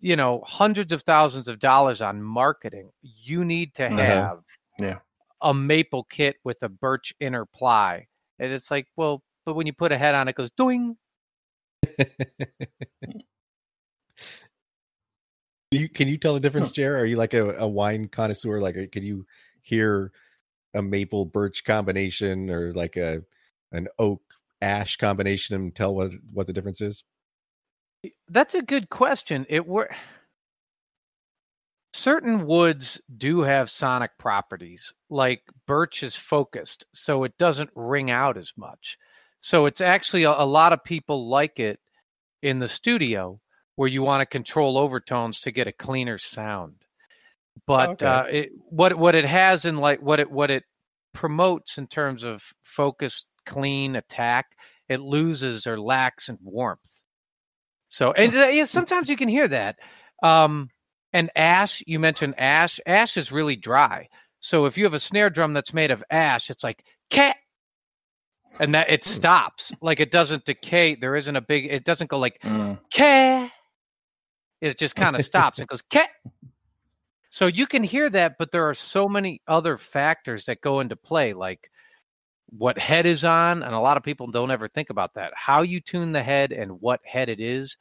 you 0.01 0.17
know 0.17 0.43
hundreds 0.47 0.93
of 0.93 1.03
thousands 1.03 1.49
of 1.49 1.59
dollars 1.59 2.01
on 2.03 2.23
marketing. 2.23 2.91
You 3.03 3.45
need 3.45 3.75
to 3.75 3.85
Uh-huh. 3.89 4.03
have 4.03 4.39
Yeah. 4.79 4.99
a 5.43 5.53
maple 5.55 6.05
kit 6.05 6.37
with 6.45 6.63
a 6.63 6.69
birch 6.69 7.15
inner 7.21 7.45
ply. 7.45 8.07
And 8.39 8.53
it's 8.53 8.71
like, 8.71 8.87
well, 8.97 9.23
but 9.45 9.55
when 9.55 9.67
you 9.67 9.73
put 9.73 9.93
a 9.93 9.99
head 9.99 10.15
on 10.15 10.27
it, 10.29 10.31
it 10.33 10.37
goes 10.37 10.51
doing. 10.57 10.97
you 15.71 15.89
can 15.89 16.09
you 16.09 16.17
tell 16.19 16.35
the 16.35 16.41
difference, 16.41 16.71
Jer? 16.71 16.97
Are 16.99 17.05
you 17.05 17.17
like 17.17 17.35
a, 17.35 17.57
a 17.59 17.67
wine 17.69 18.09
connoisseur? 18.09 18.61
Like, 18.61 18.77
uh, 18.77 18.87
can 18.91 19.03
you 19.03 19.27
hear 19.61 20.13
a 20.75 20.83
maple 20.83 21.25
birch 21.25 21.65
combination 21.65 22.51
or 22.51 22.73
like 22.73 22.97
a 22.97 23.23
an 23.73 23.89
oak 23.99 24.23
ash 24.63 24.97
combination 24.97 25.55
and 25.57 25.75
tell 25.75 25.95
what 25.95 26.13
what 26.33 26.47
the 26.47 26.53
difference 26.53 26.81
is? 26.81 27.05
That's 28.29 28.55
a 28.55 28.63
good 28.63 28.91
question. 28.91 29.47
It 29.49 29.67
were 29.67 29.91
certain 31.93 32.47
woods 32.47 33.01
do 33.17 33.43
have 33.43 33.71
sonic 33.71 34.11
properties, 34.19 34.93
like 35.11 35.43
birch 35.67 36.03
is 36.03 36.17
focused, 36.17 36.85
so 36.93 37.25
it 37.25 37.39
doesn't 37.39 37.71
ring 37.75 38.11
out 38.11 38.37
as 38.37 38.53
much. 38.57 38.99
So 39.41 39.67
it's 39.67 39.81
actually 39.81 40.25
a, 40.25 40.33
a 40.33 40.47
lot 40.47 40.73
of 40.73 40.83
people 40.83 41.29
like 41.29 41.61
it 41.61 41.79
in 42.43 42.59
the 42.59 42.69
studio 42.69 43.41
where 43.77 43.89
you 43.89 44.03
want 44.03 44.21
to 44.23 44.27
control 44.27 44.79
overtones 44.79 45.41
to 45.41 45.51
get 45.51 45.67
a 45.67 45.73
cleaner 45.73 46.19
sound. 46.19 46.75
But 47.67 48.03
okay. 48.03 48.07
uh, 48.07 48.23
it, 48.25 48.53
what 48.69 48.95
what 48.95 49.15
it 49.15 49.25
has 49.25 49.65
in 49.65 49.77
like 49.77 50.01
what 50.01 50.19
it 50.19 50.31
what 50.31 50.51
it 50.51 50.65
promotes 51.13 51.79
in 51.79 51.87
terms 51.87 52.25
of 52.25 52.43
focused, 52.63 53.27
clean 53.47 53.97
attack, 53.97 54.47
it 54.89 55.01
loses 55.01 55.67
or 55.67 55.79
lacks 55.79 56.29
in 56.29 56.39
warmth. 56.43 56.81
So 57.95 58.11
and 58.11 58.35
uh, 58.35 58.49
yeah, 58.49 58.65
sometimes 58.65 59.09
you 59.09 59.17
can 59.17 59.29
hear 59.29 59.47
that. 59.47 59.77
Um, 60.21 60.69
and 61.13 61.31
ash, 61.37 61.81
you 61.87 62.01
mentioned 62.01 62.35
ash. 62.39 62.81
Ash 62.87 63.17
is 63.17 63.31
really 63.31 63.55
dry. 63.55 64.09
So 64.41 64.67
if 64.67 64.77
you 64.77 64.83
have 64.83 64.95
a 64.95 64.99
snare 64.99 65.31
drum 65.31 65.53
that's 65.53 65.73
made 65.73 65.93
of 65.93 66.03
ash, 66.11 66.51
it's 66.51 66.65
like 66.65 66.85
cat, 67.11 67.37
and 68.59 68.75
that 68.75 68.91
it 68.91 69.05
stops. 69.05 69.73
Like 69.81 70.01
it 70.01 70.11
doesn't 70.11 70.45
decay. 70.45 70.97
There 70.97 71.15
isn't 71.15 71.37
a 71.37 71.41
big. 71.41 71.67
It 71.67 71.85
doesn't 71.85 72.11
go 72.11 72.19
like 72.19 72.41
Mm. 72.43 72.81
cat. 72.93 73.53
It 74.61 74.77
just 74.77 74.97
kind 74.97 75.15
of 75.15 75.25
stops. 75.25 75.61
It 75.61 75.69
goes 75.69 75.83
cat. 75.83 76.11
So 77.31 77.47
you 77.47 77.69
can 77.69 77.85
hear 77.85 78.11
that, 78.11 78.39
but 78.41 78.51
there 78.51 78.69
are 78.69 78.75
so 78.75 79.09
many 79.09 79.41
other 79.47 79.79
factors 79.79 80.47
that 80.47 80.61
go 80.61 80.81
into 80.81 80.97
play, 80.97 81.33
like 81.33 81.71
what 82.51 82.79
head 82.79 83.07
is 83.07 83.25
on, 83.25 83.63
and 83.63 83.75
a 83.75 83.81
lot 83.81 83.97
of 83.97 84.03
people 84.03 84.27
don't 84.27 84.51
ever 84.51 84.69
think 84.69 84.91
about 84.91 85.15
that. 85.15 85.33
How 85.35 85.63
you 85.63 85.81
tune 85.81 86.13
the 86.13 86.23
head 86.23 86.53
and 86.53 86.81
what 86.81 87.01
head 87.05 87.29
it 87.29 87.41
is 87.41 87.77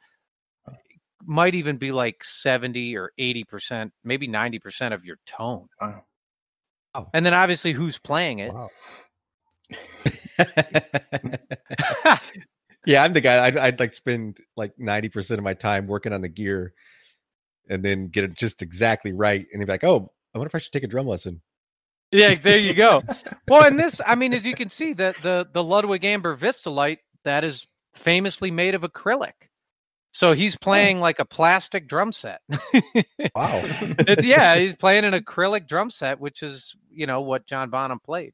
might 1.26 1.54
even 1.54 1.76
be 1.76 1.92
like 1.92 2.22
70 2.22 2.96
or 2.96 3.12
80%, 3.18 3.90
maybe 4.02 4.28
90% 4.28 4.92
of 4.92 5.04
your 5.04 5.16
tone. 5.26 5.68
Wow. 5.80 6.04
Wow. 6.94 7.10
And 7.12 7.24
then 7.26 7.34
obviously 7.34 7.72
who's 7.72 7.98
playing 7.98 8.40
it. 8.40 8.52
Wow. 8.52 8.68
yeah, 12.86 13.02
I'm 13.02 13.12
the 13.12 13.20
guy. 13.20 13.44
I'd, 13.46 13.56
I'd 13.56 13.80
like 13.80 13.92
spend 13.92 14.38
like 14.56 14.72
ninety 14.78 15.08
percent 15.08 15.38
of 15.38 15.44
my 15.44 15.54
time 15.54 15.86
working 15.86 16.12
on 16.12 16.20
the 16.20 16.28
gear, 16.28 16.74
and 17.68 17.82
then 17.82 18.08
get 18.08 18.24
it 18.24 18.34
just 18.34 18.62
exactly 18.62 19.12
right, 19.12 19.46
and 19.52 19.64
be 19.64 19.72
like, 19.72 19.84
"Oh, 19.84 20.12
I 20.34 20.38
wonder 20.38 20.48
if 20.48 20.54
I 20.54 20.58
should 20.58 20.72
take 20.72 20.82
a 20.82 20.88
drum 20.88 21.06
lesson." 21.06 21.40
Yeah, 22.14 22.34
there 22.42 22.58
you 22.58 22.74
go. 22.74 23.02
well, 23.48 23.64
and 23.64 23.78
this, 23.78 24.00
I 24.06 24.14
mean, 24.14 24.32
as 24.32 24.44
you 24.44 24.54
can 24.54 24.70
see, 24.70 24.92
that 24.94 25.16
the 25.22 25.46
the 25.52 25.62
Ludwig 25.62 26.04
Amber 26.04 26.34
Vistalite 26.36 26.98
that 27.24 27.44
is 27.44 27.66
famously 27.94 28.50
made 28.50 28.74
of 28.74 28.82
acrylic. 28.82 29.32
So 30.12 30.32
he's 30.32 30.54
playing 30.56 31.00
like 31.00 31.18
a 31.18 31.24
plastic 31.24 31.88
drum 31.88 32.12
set. 32.12 32.40
Wow. 33.34 33.62
It's- 33.98 34.24
yeah, 34.24 34.54
he's 34.56 34.76
playing 34.76 35.04
an 35.04 35.12
acrylic 35.14 35.66
drum 35.66 35.90
set, 35.90 36.20
which 36.20 36.42
is 36.42 36.74
you 36.90 37.06
know 37.06 37.20
what 37.22 37.46
John 37.46 37.70
Bonham 37.70 37.98
played. 37.98 38.32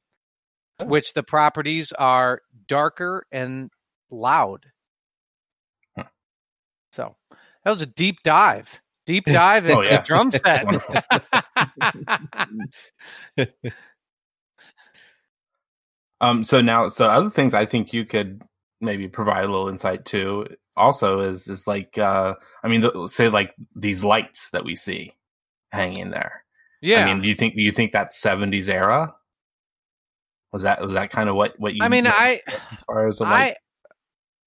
Oh. 0.79 0.85
Which 0.85 1.15
the 1.15 1.23
properties 1.23 1.93
are 1.93 2.43
darker 2.69 3.25
and 3.33 3.71
loud. 4.11 4.67
Huh. 5.97 6.05
So 6.93 7.17
that 7.65 7.71
was 7.71 7.81
a 7.81 7.87
deep 7.87 8.19
dive. 8.25 8.69
Deep 9.07 9.25
dive 9.25 9.64
into 9.66 9.78
Oh, 9.78 9.83
yeah. 9.83 9.99
the 9.99 10.02
drum 10.04 10.30
set. 13.37 13.54
Um, 16.21 16.45
so 16.45 16.61
now, 16.61 16.88
so 16.88 17.07
other 17.07 17.30
things 17.30 17.54
I 17.54 17.64
think 17.64 17.92
you 17.92 18.04
could 18.04 18.42
maybe 18.80 19.09
provide 19.09 19.45
a 19.45 19.49
little 19.49 19.69
insight 19.69 20.04
to 20.07 20.47
also 20.76 21.21
is 21.21 21.49
is 21.49 21.66
like, 21.66 21.97
uh, 21.97 22.35
I 22.62 22.69
mean, 22.69 22.83
the, 22.83 23.07
say 23.09 23.28
like 23.28 23.54
these 23.75 24.04
lights 24.04 24.50
that 24.50 24.64
we 24.64 24.75
see 24.75 25.14
hanging 25.73 26.11
there. 26.11 26.45
yeah. 26.83 27.04
I 27.04 27.07
mean, 27.07 27.23
do 27.23 27.28
you 27.28 27.35
think 27.35 27.54
do 27.54 27.62
you 27.62 27.73
think 27.73 27.92
that's 27.92 28.21
seventies 28.21 28.69
era? 28.69 29.14
Was 30.52 30.62
that 30.62 30.80
was 30.83 30.92
that 30.95 31.11
kind 31.11 31.28
of 31.30 31.37
what 31.37 31.54
what 31.59 31.75
you? 31.75 31.83
I 31.83 31.88
mean, 31.88 32.07
I 32.07 32.40
as 32.71 32.80
far 32.87 33.09
as 33.09 33.21
a 33.21 33.23
light? 33.23 33.57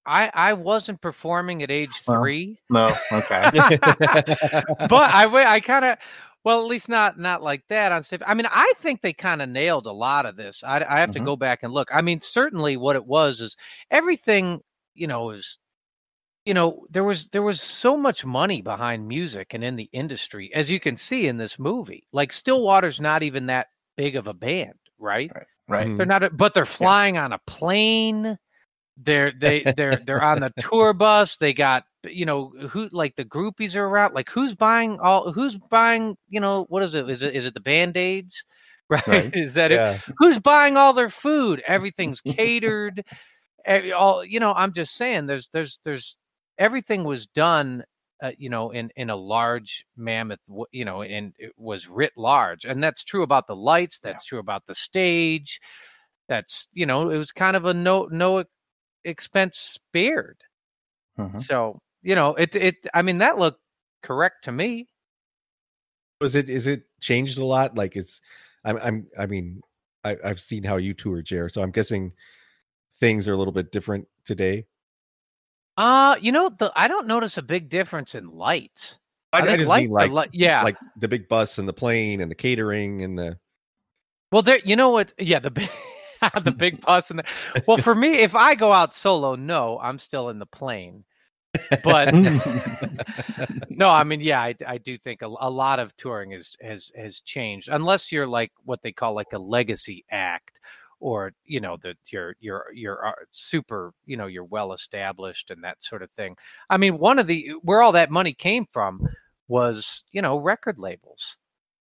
I 0.06 0.26
I 0.26 0.30
I 0.34 0.52
wasn't 0.52 1.00
performing 1.00 1.62
at 1.62 1.70
age 1.70 2.02
three, 2.04 2.58
no, 2.70 2.94
okay, 3.12 3.50
but 3.52 5.10
I 5.10 5.26
I 5.46 5.60
kind 5.60 5.84
of 5.84 5.98
well 6.44 6.60
at 6.60 6.66
least 6.68 6.88
not 6.88 7.18
not 7.18 7.42
like 7.42 7.62
that 7.68 7.92
on 7.92 8.02
safe. 8.02 8.20
I 8.26 8.34
mean, 8.34 8.46
I 8.50 8.72
think 8.80 9.00
they 9.02 9.12
kind 9.12 9.42
of 9.42 9.48
nailed 9.48 9.86
a 9.86 9.92
lot 9.92 10.26
of 10.26 10.36
this. 10.36 10.62
I 10.64 10.84
I 10.84 11.00
have 11.00 11.12
to 11.12 11.20
Mhm. 11.20 11.24
go 11.24 11.36
back 11.36 11.62
and 11.62 11.72
look. 11.72 11.88
I 11.92 12.02
mean, 12.02 12.20
certainly 12.20 12.76
what 12.76 12.96
it 12.96 13.06
was 13.06 13.40
is 13.40 13.56
everything 13.90 14.60
you 14.94 15.06
know 15.06 15.30
is 15.30 15.58
you 16.44 16.54
know 16.54 16.86
there 16.90 17.04
was 17.04 17.28
there 17.30 17.42
was 17.42 17.60
so 17.60 17.96
much 17.96 18.24
money 18.24 18.60
behind 18.62 19.08
music 19.08 19.54
and 19.54 19.64
in 19.64 19.76
the 19.76 19.88
industry 19.92 20.50
as 20.54 20.70
you 20.70 20.78
can 20.80 20.96
see 20.96 21.26
in 21.26 21.36
this 21.38 21.58
movie. 21.58 22.06
Like 22.12 22.32
Stillwater's 22.32 23.00
not 23.00 23.22
even 23.22 23.46
that 23.46 23.68
big 23.96 24.16
of 24.16 24.26
a 24.26 24.34
band, 24.34 24.74
right? 24.98 25.30
right. 25.68 25.86
Mhm. 25.86 25.96
They're 25.96 26.06
not, 26.06 26.22
a, 26.24 26.30
but 26.30 26.52
they're 26.54 26.66
flying 26.66 27.16
on 27.16 27.32
a 27.32 27.38
plane. 27.46 28.38
They're 28.96 29.32
they 29.32 29.62
they're 29.76 29.96
they're 30.04 30.22
on 30.22 30.40
the 30.40 30.52
tour 30.60 30.92
bus. 30.94 31.36
They 31.38 31.52
got 31.52 31.84
you 32.04 32.26
know 32.26 32.52
who 32.70 32.88
like 32.92 33.16
the 33.16 33.24
groupies 33.24 33.74
are 33.74 33.84
around. 33.84 34.14
Like 34.14 34.28
who's 34.28 34.54
buying 34.54 35.00
all? 35.00 35.32
Who's 35.32 35.56
buying? 35.56 36.16
You 36.28 36.40
know 36.40 36.66
what 36.68 36.82
is 36.82 36.94
it? 36.94 37.08
Is 37.10 37.22
it 37.22 37.34
is 37.34 37.46
it 37.46 37.54
the 37.54 37.60
band 37.60 37.96
aids? 37.96 38.44
Right? 38.90 39.06
Right. 39.08 39.34
Is 39.34 39.54
that 39.54 39.72
it? 39.72 40.02
Who's 40.18 40.38
buying 40.38 40.76
all 40.76 40.92
their 40.92 41.08
food? 41.08 41.62
Everything's 41.66 42.20
catered. 42.28 43.02
Every- 43.64 43.92
all 43.92 44.22
you 44.22 44.40
know. 44.40 44.52
I'm 44.52 44.74
just 44.74 44.94
saying. 44.94 45.26
There's 45.26 45.48
there's 45.54 45.80
there's 45.84 46.16
everything 46.58 47.02
was 47.02 47.26
done. 47.26 47.84
Uh, 48.22 48.32
you 48.36 48.50
know, 48.50 48.70
in 48.70 48.90
in 48.94 49.08
a 49.08 49.16
large 49.16 49.86
mammoth, 49.96 50.38
you 50.70 50.84
know, 50.84 51.00
and 51.02 51.32
it 51.38 51.52
was 51.56 51.88
writ 51.88 52.12
large, 52.16 52.66
and 52.66 52.82
that's 52.84 53.02
true 53.04 53.22
about 53.22 53.46
the 53.46 53.56
lights. 53.56 53.98
That's 54.00 54.24
true 54.26 54.38
about 54.38 54.64
the 54.66 54.74
stage. 54.74 55.60
That's 56.28 56.68
you 56.72 56.84
know, 56.84 57.08
it 57.08 57.16
was 57.16 57.32
kind 57.32 57.56
of 57.56 57.64
a 57.64 57.72
no 57.72 58.06
no 58.10 58.44
expense 59.04 59.58
spared. 59.58 60.38
Mhm. 61.18 61.42
So 61.42 61.80
you 62.02 62.14
know, 62.14 62.34
it 62.34 62.54
it. 62.54 62.76
I 62.92 63.02
mean, 63.02 63.18
that 63.18 63.38
looked 63.38 63.60
correct 64.02 64.44
to 64.44 64.52
me. 64.52 64.88
Was 66.20 66.34
it? 66.34 66.48
Is 66.48 66.66
it 66.66 66.84
changed 67.00 67.38
a 67.38 67.44
lot? 67.44 67.76
Like 67.76 67.96
it's. 67.96 68.20
I'm. 68.64 68.78
I'm. 68.78 69.06
I 69.18 69.26
mean, 69.26 69.60
I, 70.04 70.16
I've 70.24 70.40
seen 70.40 70.62
how 70.64 70.76
you 70.76 70.94
tour, 70.94 71.22
Jer. 71.22 71.48
So 71.48 71.62
I'm 71.62 71.70
guessing 71.70 72.12
things 73.00 73.28
are 73.28 73.32
a 73.32 73.36
little 73.36 73.52
bit 73.52 73.72
different 73.72 74.06
today. 74.24 74.66
Uh, 75.76 76.16
you 76.20 76.30
know, 76.30 76.50
the 76.50 76.72
I 76.76 76.88
don't 76.88 77.06
notice 77.06 77.36
a 77.36 77.42
big 77.42 77.68
difference 77.68 78.14
in 78.14 78.28
lights. 78.30 78.98
I, 79.32 79.40
I 79.40 79.46
think 79.46 79.58
just 79.58 79.72
mean 79.72 79.90
like, 79.90 80.10
li- 80.12 80.28
yeah, 80.32 80.62
like 80.62 80.76
the 80.96 81.08
big 81.08 81.28
bus 81.28 81.58
and 81.58 81.66
the 81.66 81.72
plane 81.72 82.20
and 82.20 82.30
the 82.30 82.36
catering 82.36 83.02
and 83.02 83.18
the. 83.18 83.38
Well, 84.30 84.42
there, 84.42 84.60
you 84.64 84.76
know 84.76 84.90
what? 84.90 85.12
Yeah, 85.18 85.40
the 85.40 85.50
big, 85.50 85.68
the 86.44 86.50
big 86.50 86.80
bus 86.80 87.10
and 87.10 87.18
the. 87.20 87.24
Well, 87.66 87.78
for 87.78 87.94
me, 87.94 88.18
if 88.18 88.34
I 88.34 88.54
go 88.54 88.72
out 88.72 88.94
solo, 88.94 89.34
no, 89.34 89.78
I'm 89.80 89.98
still 89.98 90.28
in 90.28 90.38
the 90.38 90.46
plane. 90.46 91.04
But 91.84 92.12
no, 93.68 93.88
I 93.88 94.02
mean, 94.04 94.20
yeah, 94.20 94.40
I, 94.40 94.54
I 94.66 94.78
do 94.78 94.98
think 94.98 95.22
a, 95.22 95.26
a 95.26 95.50
lot 95.50 95.78
of 95.78 95.96
touring 95.96 96.32
is 96.32 96.56
has 96.60 96.90
has 96.96 97.20
changed, 97.20 97.68
unless 97.68 98.10
you're 98.10 98.26
like 98.26 98.52
what 98.64 98.82
they 98.82 98.92
call 98.92 99.14
like 99.14 99.32
a 99.32 99.38
legacy 99.38 100.04
act, 100.10 100.58
or 101.00 101.32
you 101.44 101.60
know 101.60 101.76
that 101.82 101.96
you're 102.08 102.34
you're 102.40 102.66
you're 102.74 103.06
uh, 103.06 103.12
super, 103.32 103.92
you 104.04 104.16
know, 104.16 104.26
you're 104.26 104.44
well 104.44 104.72
established 104.72 105.50
and 105.50 105.62
that 105.62 105.82
sort 105.82 106.02
of 106.02 106.10
thing. 106.12 106.36
I 106.70 106.76
mean, 106.76 106.98
one 106.98 107.18
of 107.18 107.26
the 107.26 107.52
where 107.62 107.82
all 107.82 107.92
that 107.92 108.10
money 108.10 108.32
came 108.32 108.66
from 108.72 109.08
was 109.46 110.02
you 110.10 110.22
know 110.22 110.38
record 110.38 110.78
labels. 110.78 111.36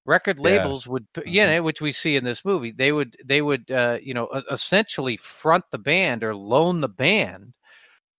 Record 0.05 0.39
Yeah. 0.43 0.43
labels 0.43 0.87
would 0.87 1.05
p- 1.13 1.23
you 1.25 1.45
know 1.45 1.61
which 1.63 1.81
we 1.81 1.91
see 1.91 2.15
in 2.15 2.23
this 2.23 2.43
movie 2.45 2.71
they 2.71 2.91
would 2.91 3.15
they 3.25 3.41
would 3.41 3.69
uh, 3.71 3.97
you 4.01 4.13
know 4.13 4.27
essentially 4.51 5.17
front 5.17 5.63
the 5.71 5.77
band 5.77 6.23
or 6.23 6.35
loan 6.35 6.81
the 6.81 6.89
band 6.89 7.55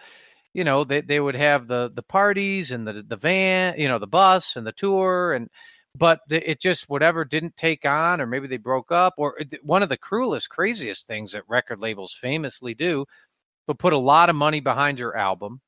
you 0.55 0.65
know, 0.65 0.85
they 0.85 1.01
they 1.03 1.21
would 1.21 1.35
have 1.37 1.69
the 1.69 1.91
the 1.95 2.03
parties 2.03 2.71
and 2.73 2.87
the 2.87 3.03
the 3.07 3.17
van, 3.17 3.75
you 3.79 3.89
know, 3.89 3.99
the 3.99 4.07
bus 4.07 4.57
and 4.57 4.67
the 4.67 4.73
tour 4.73 5.33
and 5.35 5.49
but 5.97 6.21
the, 6.29 6.51
it 6.51 6.61
just 6.61 6.89
whatever 6.89 7.25
didn't 7.25 7.57
take 7.57 7.85
on 7.87 8.21
or 8.21 8.27
maybe 8.27 8.47
they 8.47 8.57
broke 8.59 8.93
up 8.93 9.15
or 9.19 9.39
it- 9.39 9.65
one 9.65 9.83
of 9.83 9.89
the 9.89 9.97
cruelest 9.97 10.49
craziest 10.51 11.07
things 11.07 11.33
that 11.33 11.45
record 11.49 11.79
labels 11.81 12.13
famously 12.15 12.75
do 12.75 13.05
but 13.67 13.79
put 13.79 13.93
a 13.93 13.99
lot 13.99 14.31
of 14.31 14.37
money 14.37 14.61
behind 14.61 14.99
your 14.99 15.17
album 15.17 15.61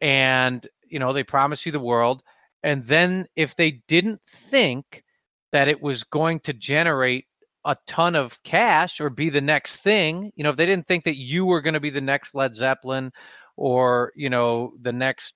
and 0.00 0.66
you 0.92 0.98
know 1.00 1.12
they 1.12 1.24
promise 1.24 1.66
you 1.66 1.72
the 1.72 1.80
world 1.80 2.22
and 2.62 2.84
then 2.86 3.26
if 3.36 3.56
they 3.56 3.72
didn't 3.88 4.20
think 4.28 5.04
that 5.52 5.68
it 5.68 5.82
was 5.82 6.04
going 6.04 6.40
to 6.40 6.52
generate 6.52 7.26
a 7.64 7.76
ton 7.86 8.14
of 8.16 8.42
cash 8.44 9.00
or 9.00 9.10
be 9.10 9.30
the 9.30 9.40
next 9.40 9.76
thing 9.78 10.32
you 10.36 10.44
know 10.44 10.50
if 10.50 10.56
they 10.56 10.66
didn't 10.66 10.86
think 10.88 11.04
that 11.04 11.16
you 11.18 11.46
were 11.46 11.60
going 11.62 11.74
to 11.74 11.80
be 11.80 11.90
the 11.90 12.00
next 12.00 12.34
led 12.34 12.54
zeppelin 12.56 13.12
or 13.56 14.12
you 14.16 14.30
know 14.30 14.72
the 14.82 14.92
next 14.92 15.34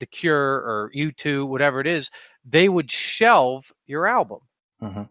the 0.00 0.06
cure 0.06 0.56
or 0.56 0.90
u2 0.94 1.46
whatever 1.48 1.80
it 1.80 1.86
is 1.86 2.10
they 2.44 2.68
would 2.68 2.90
shelve 2.90 3.72
your 3.86 4.06
album 4.06 4.40
Mhm. 4.82 5.08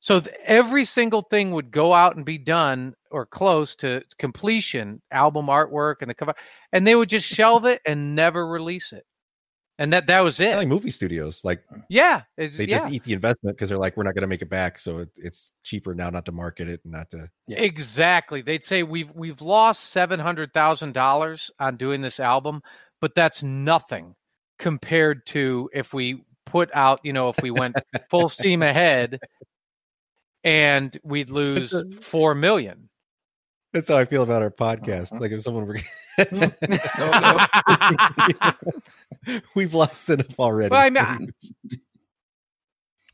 so 0.00 0.20
th- 0.20 0.34
every 0.44 0.84
single 0.84 1.22
thing 1.22 1.52
would 1.52 1.70
go 1.70 1.94
out 1.94 2.16
and 2.16 2.24
be 2.26 2.38
done 2.38 2.94
or 3.10 3.26
close 3.26 3.74
to 3.76 4.02
completion, 4.18 5.00
album 5.12 5.46
artwork 5.46 5.96
and 6.00 6.10
the 6.10 6.14
cover, 6.14 6.34
and 6.72 6.86
they 6.86 6.94
would 6.96 7.08
just 7.08 7.26
shelve 7.28 7.64
it 7.64 7.80
and 7.86 8.14
never 8.16 8.46
release 8.46 8.92
it. 8.92 9.06
And 9.78 9.92
that 9.92 10.06
that 10.06 10.20
was 10.20 10.38
it. 10.38 10.54
like 10.54 10.68
movie 10.68 10.90
studios, 10.90 11.44
like 11.44 11.64
yeah, 11.88 12.22
it's, 12.36 12.56
they 12.56 12.64
yeah, 12.64 12.78
just 12.78 12.92
eat 12.92 13.02
the 13.02 13.12
investment 13.12 13.56
because 13.56 13.68
they're 13.68 13.78
like, 13.78 13.96
we're 13.96 14.04
not 14.04 14.14
going 14.14 14.22
to 14.22 14.28
make 14.28 14.42
it 14.42 14.48
back, 14.48 14.78
so 14.78 14.98
it, 14.98 15.08
it's 15.16 15.50
cheaper 15.64 15.96
now 15.96 16.10
not 16.10 16.24
to 16.26 16.32
market 16.32 16.68
it 16.68 16.80
and 16.84 16.92
not 16.92 17.10
to. 17.10 17.28
Yeah. 17.48 17.58
exactly. 17.60 18.40
They'd 18.40 18.62
say 18.64 18.84
we've 18.84 19.10
we've 19.14 19.40
lost 19.40 19.90
seven 19.90 20.20
hundred 20.20 20.52
thousand 20.54 20.92
dollars 20.94 21.50
on 21.58 21.76
doing 21.76 22.02
this 22.02 22.20
album, 22.20 22.62
but 23.00 23.16
that's 23.16 23.42
nothing 23.42 24.14
compared 24.60 25.26
to 25.26 25.68
if 25.74 25.92
we 25.92 26.24
put 26.46 26.70
out, 26.72 27.00
you 27.02 27.12
know, 27.12 27.28
if 27.28 27.42
we 27.42 27.50
went 27.50 27.74
full 28.10 28.28
steam 28.28 28.62
ahead, 28.62 29.18
and 30.44 30.96
we'd 31.02 31.30
lose 31.30 31.74
four 32.00 32.36
million. 32.36 32.88
That's 33.72 33.88
how 33.88 33.96
I 33.96 34.04
feel 34.04 34.22
about 34.22 34.40
our 34.40 34.52
podcast. 34.52 35.10
Mhm. 35.10 35.20
Like 35.20 35.32
if 35.32 35.42
someone 35.42 35.66
were, 35.66 35.80
well, 38.40 38.54
we've 39.54 39.74
lost 39.74 40.10
enough 40.10 40.38
already. 40.38 40.70
Well, 40.70 40.82
I 40.82 40.90
mean, 40.90 41.32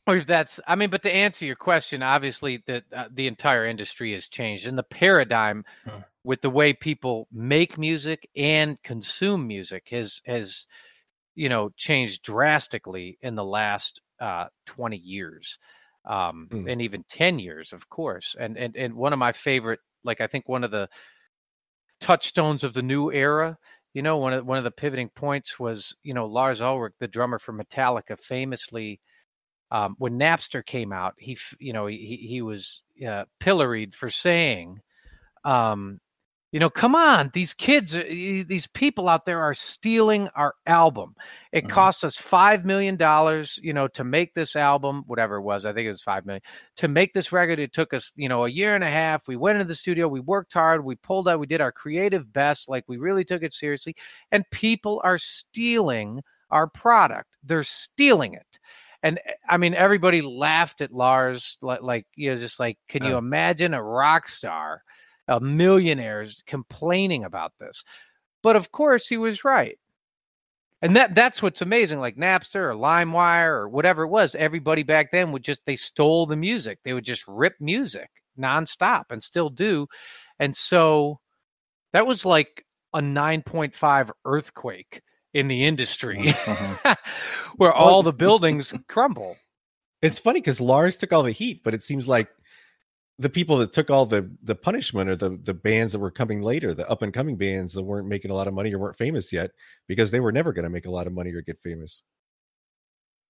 if 0.09 0.27
that's, 0.27 0.61
I 0.67 0.75
mean, 0.75 0.91
but 0.91 1.03
to 1.05 1.15
answer 1.15 1.45
your 1.47 1.57
question, 1.57 2.03
obviously 2.03 2.63
the 2.67 2.83
uh, 2.95 3.09
the 3.13 3.27
entire 3.27 3.67
industry 3.67 4.13
has 4.15 4.29
changed, 4.29 4.67
and 4.67 4.77
the 4.77 4.83
paradigm 4.83 5.65
Hmm. 5.85 6.01
with 6.25 6.43
the 6.43 6.51
way 6.51 6.73
people 6.73 7.27
make 7.33 7.79
music 7.79 8.29
and 8.37 8.83
consume 8.83 9.47
music 9.47 9.89
has 9.91 10.21
has, 10.27 10.67
you 11.35 11.49
know, 11.49 11.71
changed 11.77 12.23
drastically 12.23 13.19
in 13.23 13.35
the 13.35 13.45
last 13.45 14.01
uh, 14.21 14.47
twenty 14.67 14.99
years, 14.99 15.59
um, 16.05 16.49
Hmm. 16.51 16.69
and 16.69 16.83
even 16.83 17.05
ten 17.09 17.39
years, 17.39 17.73
of 17.73 17.89
course. 17.89 18.35
And 18.39 18.57
and 18.57 18.77
and 18.77 18.95
one 18.95 19.13
of 19.13 19.19
my 19.19 19.33
favorite, 19.33 19.81
like 20.05 20.21
I 20.21 20.27
think 20.27 20.49
one 20.49 20.65
of 20.65 20.71
the 20.71 20.89
touchstones 22.01 22.65
of 22.65 22.75
the 22.75 22.83
new 22.83 23.13
era. 23.13 23.59
You 23.95 24.03
know, 24.03 24.19
one 24.19 24.33
of 24.33 24.47
one 24.47 24.59
of 24.59 24.65
the 24.65 24.71
pivoting 24.71 25.09
points 25.11 25.59
was, 25.59 25.95
you 26.03 26.15
know, 26.15 26.27
Lars 26.27 26.61
Ulrich, 26.61 26.95
the 27.01 27.09
drummer 27.09 27.39
for 27.39 27.53
Metallica, 27.53 28.19
famously 28.19 29.01
um, 29.73 29.95
when 29.99 30.19
Napster 30.19 30.65
came 30.65 30.93
out, 30.93 31.15
he, 31.17 31.39
you 31.59 31.73
know, 31.73 31.87
he 31.87 32.25
he 32.29 32.43
was 32.43 32.83
uh, 33.07 33.25
pilloried 33.39 33.95
for 33.95 34.11
saying, 34.11 34.81
um, 35.45 36.01
you 36.53 36.59
know, 36.59 36.71
come 36.71 36.95
on, 36.97 37.31
these 37.33 37.53
kids, 37.55 37.95
uh, 37.95 38.03
these 38.09 38.67
people 38.69 39.09
out 39.09 39.25
there 39.25 39.41
are 39.41 39.55
stealing 39.55 40.29
our 40.35 40.55
album. 40.67 41.15
It 41.53 41.67
Mhm. 41.67 41.69
cost 41.69 42.05
us 42.05 42.17
five 42.17 42.65
million 42.65 42.97
dollars, 42.97 43.59
you 43.63 43.73
know, 43.73 43.87
to 43.89 44.03
make 44.05 44.35
this 44.35 44.57
album, 44.57 45.05
whatever 45.07 45.37
it 45.37 45.43
was. 45.43 45.65
I 45.65 45.73
think 45.73 45.87
it 45.87 45.91
was 45.91 46.03
five 46.03 46.27
million 46.27 46.43
to 46.77 46.89
make 46.89 47.13
this 47.15 47.31
record. 47.33 47.59
It 47.61 47.73
took 47.73 47.95
us, 47.95 48.13
you 48.17 48.29
know, 48.29 48.45
a 48.47 48.49
year 48.51 48.75
and 48.75 48.83
a 48.85 48.91
half. 48.91 49.29
We 49.29 49.37
went 49.37 49.57
into 49.61 49.69
the 49.69 49.75
studio, 49.77 50.09
we 50.09 50.21
worked 50.21 50.53
hard, 50.53 50.85
we 50.85 50.97
pulled 50.97 51.29
out, 51.29 51.39
we 51.39 51.47
did 51.47 51.61
our 51.61 51.73
creative 51.73 52.33
best, 52.33 52.69
like 52.69 52.85
we 52.89 52.97
really 52.99 53.25
took 53.25 53.43
it 53.43 53.55
seriously. 53.55 53.95
And 54.33 54.45
people 54.51 55.01
are 55.05 55.19
stealing 55.19 56.23
our 56.51 56.67
product. 56.67 57.29
They're 57.45 57.65
stealing 57.65 58.35
it 58.35 58.59
and 59.03 59.19
eh, 59.27 59.33
I 59.49 59.57
mean, 59.57 59.75
everybody 59.75 60.21
laughed 60.23 60.81
at 60.81 60.93
Lars, 60.93 61.57
like, 61.63 61.83
like 61.83 62.07
you 62.17 62.31
know, 62.31 62.37
just 62.37 62.61
like, 62.61 62.79
can 62.89 63.05
you 63.05 63.17
imagine 63.17 63.75
a 63.75 63.83
rock 63.83 64.29
star, 64.29 64.83
a 65.31 65.41
millionaires 65.41 66.43
complaining 66.47 67.25
about 67.25 67.55
this? 67.59 67.83
But 68.43 68.57
of 68.57 68.71
course, 68.73 69.09
he 69.09 69.17
was 69.17 69.45
right, 69.45 69.79
and 70.83 70.97
that 70.97 71.15
that's 71.15 71.43
what's 71.43 71.63
amazing. 71.63 72.01
Like 72.01 72.17
Napster 72.17 72.71
or 72.71 72.75
LimeWire 72.75 73.49
or 73.51 73.69
whatever 73.69 74.03
it 74.03 74.09
was, 74.09 74.35
everybody 74.35 74.83
back 74.83 75.11
then 75.13 75.33
would 75.33 75.45
just 75.45 75.63
they 75.67 75.77
stole 75.77 76.27
the 76.27 76.37
music. 76.37 76.79
They 76.85 76.93
would 76.93 77.05
just 77.05 77.25
rip 77.27 77.55
music 77.61 78.11
nonstop 78.39 79.05
and 79.11 79.23
still 79.23 79.51
do, 79.51 79.87
and 80.39 80.57
so 80.57 81.21
that 81.93 82.07
was 82.07 82.25
like 82.25 82.65
a 82.95 83.03
nine 83.03 83.43
point 83.43 83.75
five 83.75 84.11
earthquake 84.25 85.03
in 85.35 85.49
the 85.49 85.65
industry, 85.65 86.19
Mhm. 86.19 86.97
where 87.57 87.73
all 87.73 88.03
the 88.03 88.13
buildings 88.13 88.75
crumble. 88.89 89.37
It's 90.03 90.19
funny 90.19 90.41
because 90.41 90.63
Lars 90.63 90.97
took 90.97 91.13
all 91.13 91.23
the 91.23 91.31
heat, 91.31 91.63
but 91.63 91.75
it 91.75 91.83
seems 91.83 92.09
like 92.09 92.29
the 93.21 93.29
people 93.29 93.59
that 93.59 93.73
took 93.73 93.91
all 93.91 94.07
the 94.07 94.31
the 94.43 94.55
punishment 94.55 95.11
are 95.11 95.17
the 95.17 95.39
the 95.43 95.53
bands 95.53 95.93
that 95.93 95.99
were 95.99 96.11
coming 96.11 96.41
later, 96.41 96.73
the 96.73 96.89
up 96.89 97.03
and 97.03 97.13
coming 97.13 97.37
bands 97.37 97.75
that 97.75 97.83
weren't 97.83 98.09
making 98.09 98.31
a 98.31 98.35
lot 98.35 98.49
of 98.49 98.55
money 98.55 98.73
or 98.73 98.79
weren't 98.79 98.97
famous 98.97 99.31
yet 99.31 99.51
because 99.87 100.11
they 100.11 100.21
were 100.21 100.33
never 100.33 100.55
going 100.55 100.63
to 100.65 100.71
make 100.71 100.87
a 100.87 100.91
lot 100.91 101.07
of 101.07 101.13
money 101.13 101.31
or 101.33 101.43
get 101.43 101.61
famous. 101.61 102.03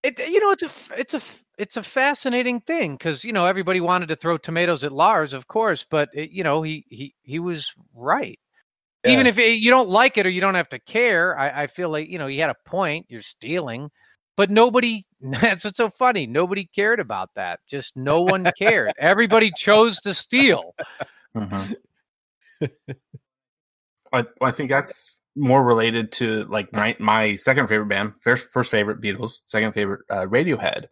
It, 0.05 0.19
you 0.21 0.39
know, 0.41 0.53
it's 0.53 0.63
a 0.63 0.71
it's 0.97 1.15
a 1.15 1.21
it's 1.59 1.77
a 1.77 1.83
fascinating 1.83 2.61
thing 2.61 2.97
because 2.97 3.25
you 3.25 3.33
know 3.33 3.47
everybody 3.47 3.81
wanted 3.81 4.09
to 4.11 4.17
throw 4.17 4.39
tomatoes 4.39 4.85
at 4.85 4.93
Lars, 4.93 5.33
of 5.33 5.49
course, 5.49 5.85
but 5.91 6.09
it, 6.15 6.31
you 6.31 6.45
know 6.45 6.63
he 6.63 6.87
he 6.89 7.15
he 7.23 7.41
was 7.41 7.75
right. 7.93 8.39
Even 9.05 9.27
if 9.27 9.39
it, 9.39 9.59
you 9.61 9.71
don't 9.71 9.89
like 9.89 10.19
it 10.19 10.27
or 10.27 10.31
you 10.31 10.43
don't 10.43 10.55
have 10.55 10.69
to 10.69 10.79
care, 10.79 11.37
I, 11.39 11.63
I 11.63 11.67
feel 11.67 11.89
like 11.89 12.09
you 12.09 12.19
know 12.19 12.29
he 12.29 12.39
had 12.39 12.51
a 12.51 12.69
point. 12.69 13.07
You're 13.09 13.23
stealing, 13.23 13.91
but 14.41 14.51
nobody. 14.51 15.05
That's 15.21 15.65
what's 15.65 15.77
so 15.77 15.91
funny. 15.91 16.27
Nobody 16.27 16.65
cared 16.65 16.99
about 16.99 17.29
that. 17.35 17.61
Just 17.69 17.95
no 17.95 18.23
one 18.23 18.51
cared. 18.59 18.91
Everybody 18.99 19.53
chose 19.55 20.01
to 20.01 20.15
steal. 20.15 20.75
Mhm. 21.37 21.75
I, 24.15 24.25
I 24.41 24.51
think 24.51 24.71
that's 24.71 25.13
more 25.37 25.63
related 25.63 26.11
to 26.13 26.45
like 26.45 26.73
my, 26.73 26.97
my 26.99 27.35
second 27.35 27.69
favorite 27.69 27.91
band, 27.91 28.15
first 28.23 28.49
first 28.51 28.71
favorite 28.71 29.03
Beatles, 29.03 29.41
second 29.45 29.73
favorite 29.75 30.01
uh, 30.09 30.25
Radiohead. 30.25 30.87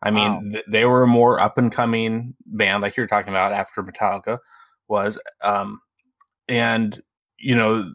I 0.00 0.12
mean, 0.12 0.32
Wow. 0.32 0.40
th- 0.52 0.64
they 0.68 0.84
were 0.84 1.02
a 1.02 1.06
more 1.08 1.40
up 1.40 1.58
and 1.58 1.72
coming 1.72 2.34
band, 2.46 2.82
like 2.82 2.96
you 2.96 3.02
were 3.02 3.08
talking 3.08 3.32
about 3.32 3.52
after 3.52 3.82
Metallica 3.82 4.38
was, 4.86 5.18
um, 5.42 5.80
and 6.48 6.98
you 7.36 7.56
know 7.56 7.92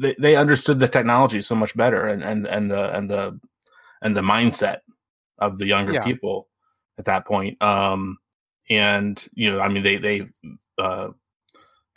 they, 0.00 0.16
they 0.18 0.34
understood 0.34 0.80
the 0.80 0.88
technology 0.88 1.42
so 1.42 1.54
much 1.54 1.76
better, 1.76 2.06
and 2.08 2.24
and 2.24 2.44
and 2.48 2.70
the 2.72 2.96
and 2.96 3.08
the 3.08 3.38
and 4.02 4.16
the 4.16 4.20
mindset 4.20 4.80
of 5.38 5.58
the 5.58 5.66
younger 5.66 5.94
Yeah. 5.94 6.04
people 6.04 6.48
at 6.98 7.06
that 7.06 7.26
point. 7.26 7.60
Um, 7.62 8.18
and 8.70 9.26
you 9.34 9.50
know, 9.50 9.60
I 9.60 9.68
mean, 9.68 9.82
they 9.82 9.96
they 9.96 10.28
uh, 10.78 11.08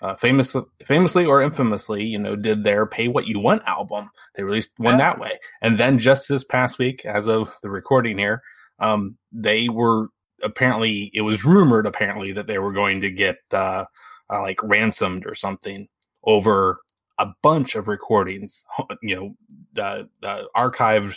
uh, 0.01 0.15
famously, 0.15 0.63
famously 0.85 1.25
or 1.25 1.41
infamously, 1.41 2.03
you 2.03 2.17
know, 2.17 2.35
did 2.35 2.63
their 2.63 2.85
"Pay 2.85 3.07
What 3.07 3.27
You 3.27 3.39
Want" 3.39 3.63
album. 3.67 4.09
They 4.35 4.43
released 4.43 4.71
one 4.77 4.93
Yeah. 4.93 4.97
that 4.97 5.19
way, 5.19 5.39
and 5.61 5.77
then 5.77 5.99
just 5.99 6.27
this 6.27 6.43
past 6.43 6.79
week, 6.79 7.05
as 7.05 7.27
of 7.27 7.53
the 7.61 7.69
recording 7.69 8.17
here, 8.17 8.41
um, 8.79 9.17
they 9.31 9.69
were 9.69 10.09
apparently 10.43 11.11
it 11.13 11.21
was 11.21 11.45
rumored 11.45 11.85
apparently 11.87 12.31
that 12.33 12.47
they 12.47 12.59
were 12.59 12.73
going 12.73 13.01
to 13.01 13.11
get 13.11 13.37
uh, 13.53 13.85
uh, 14.29 14.41
like 14.41 14.61
ransomed 14.63 15.25
or 15.25 15.35
something 15.35 15.87
over 16.25 16.79
a 17.19 17.27
bunch 17.41 17.75
of 17.75 17.87
recordings, 17.87 18.65
you 19.01 19.15
know, 19.15 19.81
uh, 19.81 20.03
uh, 20.23 20.43
archived 20.57 21.15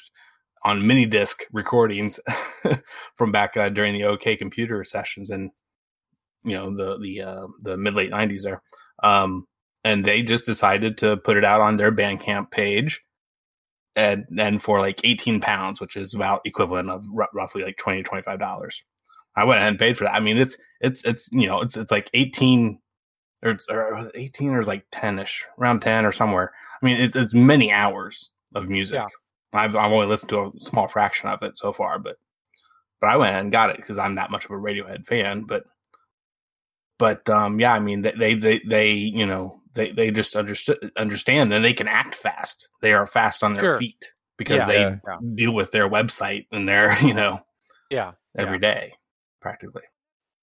on 0.69 0.87
mini 0.87 1.07
disc 1.07 1.45
recordings 1.53 2.21
from 3.17 3.33
back 3.33 3.57
uh, 3.57 3.69
during 3.69 3.95
the 3.95 4.05
OK 4.05 4.37
computer 4.37 4.85
sessions 4.85 5.31
and 5.31 5.51
you 6.45 6.53
know 6.53 6.75
the 6.75 6.99
the 6.99 7.23
uh, 7.23 7.47
the 7.61 7.77
mid 7.77 7.95
late 7.95 8.11
nineties 8.11 8.45
there, 8.45 8.63
um, 9.03 9.47
and 9.85 10.05
they 10.05 10.23
just 10.23 10.47
decided 10.47 10.99
to 10.99 11.17
put 11.17 11.37
it 11.37 11.45
out 11.45 11.61
on 11.61 11.77
their 11.77 11.93
Bandcamp 11.93 12.51
page, 12.51 13.03
and 13.97 14.25
and 14.39 14.63
for 14.63 14.81
like 14.81 15.01
eighteen 15.05 15.41
pounds, 15.41 15.81
which 15.81 15.97
is 15.97 16.15
about 16.15 16.43
equivalent 16.45 16.91
of 16.91 17.05
r- 17.17 17.29
roughly 17.35 17.63
like 17.63 17.77
twenty 17.77 18.03
twenty 18.03 18.23
five 18.23 18.39
dollars. 18.39 18.83
I 19.37 19.45
went 19.45 19.59
ahead 19.59 19.71
and 19.71 19.79
paid 19.79 19.99
for 19.99 20.05
that. 20.05 20.15
I 20.15 20.21
mean, 20.21 20.39
it's 20.39 20.57
it's 20.81 21.05
it's 21.05 21.29
you 21.33 21.47
know 21.47 21.61
it's 21.61 21.77
it's 21.77 21.93
like 21.93 22.11
eighteen 22.15 22.81
or, 23.43 23.59
or 23.69 24.11
eighteen 24.15 24.51
or 24.51 24.65
like 24.65 24.85
ten 24.91 25.19
ish, 25.19 25.45
around 25.59 25.81
ten 25.81 26.07
or 26.07 26.13
somewhere. 26.13 26.53
I 26.81 26.87
mean, 26.87 27.01
it's 27.01 27.17
it's 27.17 27.35
many 27.35 27.73
hours 27.73 28.31
of 28.55 28.69
music. 28.69 28.97
Yeah. 28.97 29.09
I've 29.53 29.75
I've 29.77 29.93
only 29.93 30.07
listened 30.07 30.31
to 30.31 30.53
a 30.57 30.61
small 30.61 30.89
fraction 30.89 31.29
of 31.29 31.43
it 31.43 31.57
so 31.57 31.73
far, 31.73 31.99
but 31.99 32.17
but 33.01 33.09
I 33.09 33.17
went 33.17 33.37
and 33.37 33.53
got 33.53 33.71
it 33.71 33.77
because 33.77 33.99
I'm 33.99 34.17
that 34.17 34.31
much 34.31 34.45
of 34.45 34.51
a 34.51 34.55
Radiohead 34.55 35.07
fan. 35.07 35.45
But 35.45 35.65
but 36.99 37.29
um 37.31 37.61
yeah, 37.61 37.73
I 37.73 37.79
mean 37.81 38.03
they 38.03 38.13
they 38.13 38.35
they, 38.35 38.61
they 38.67 38.91
you 38.91 39.27
know 39.27 39.61
they 39.75 39.93
they 39.93 40.11
just 40.11 40.37
understood 40.37 40.91
understand 40.97 41.53
and 41.53 41.65
they 41.65 41.73
can 41.73 41.89
act 41.89 42.15
fast. 42.15 42.69
They 42.83 42.93
are 42.93 43.07
fast 43.07 43.43
on 43.43 43.55
their 43.55 43.71
Sure. 43.71 43.79
feet 43.79 44.13
because 44.37 44.59
Yeah. 44.59 44.67
they 44.67 44.81
Yeah. 44.81 44.97
Yeah. 45.07 45.19
deal 45.35 45.53
with 45.55 45.71
their 45.71 45.89
website 45.89 46.47
and 46.53 46.69
their 46.69 46.99
you 47.07 47.15
know 47.15 47.41
Yeah. 47.91 48.13
every 48.37 48.59
day 48.59 48.95
practically. 49.41 49.83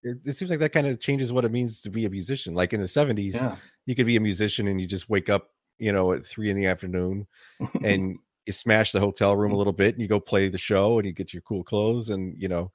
It, 0.04 0.18
it 0.26 0.38
seems 0.38 0.52
like 0.52 0.60
that 0.60 0.72
kind 0.72 0.88
of 0.88 1.00
changes 1.00 1.34
what 1.34 1.46
it 1.46 1.52
means 1.52 1.82
to 1.82 1.89
be 1.89 2.06
a 2.06 2.10
musician. 2.10 2.54
Like 2.54 2.74
in 2.74 2.80
the 2.80 2.86
70s, 2.86 3.34
Yeah. 3.34 3.56
you 3.88 3.96
could 3.96 4.06
be 4.06 4.15
a 4.15 4.22
musician 4.22 4.68
and 4.68 4.80
you 4.80 4.86
just 4.88 5.10
wake 5.10 5.30
up, 5.30 5.50
you 5.80 5.91
know, 5.91 6.12
at 6.13 6.24
three 6.24 6.52
in 6.52 6.56
the 6.56 6.68
afternoon 6.68 7.26
and 7.84 8.18
you 8.45 8.53
smash 8.53 8.91
the 8.91 8.99
hotel 8.99 9.36
room 9.36 9.51
a 9.51 9.55
mm. 9.55 9.58
little 9.58 9.73
bit 9.73 9.95
and 9.95 10.01
you 10.01 10.08
go 10.08 10.19
play 10.19 10.47
the 10.47 10.58
show 10.58 10.99
and 10.99 11.05
you 11.05 11.13
get 11.13 11.34
your 11.34 11.41
cool 11.41 11.63
clothes 11.63 12.10
and 12.10 12.36
you 12.38 12.47
know 12.47 12.71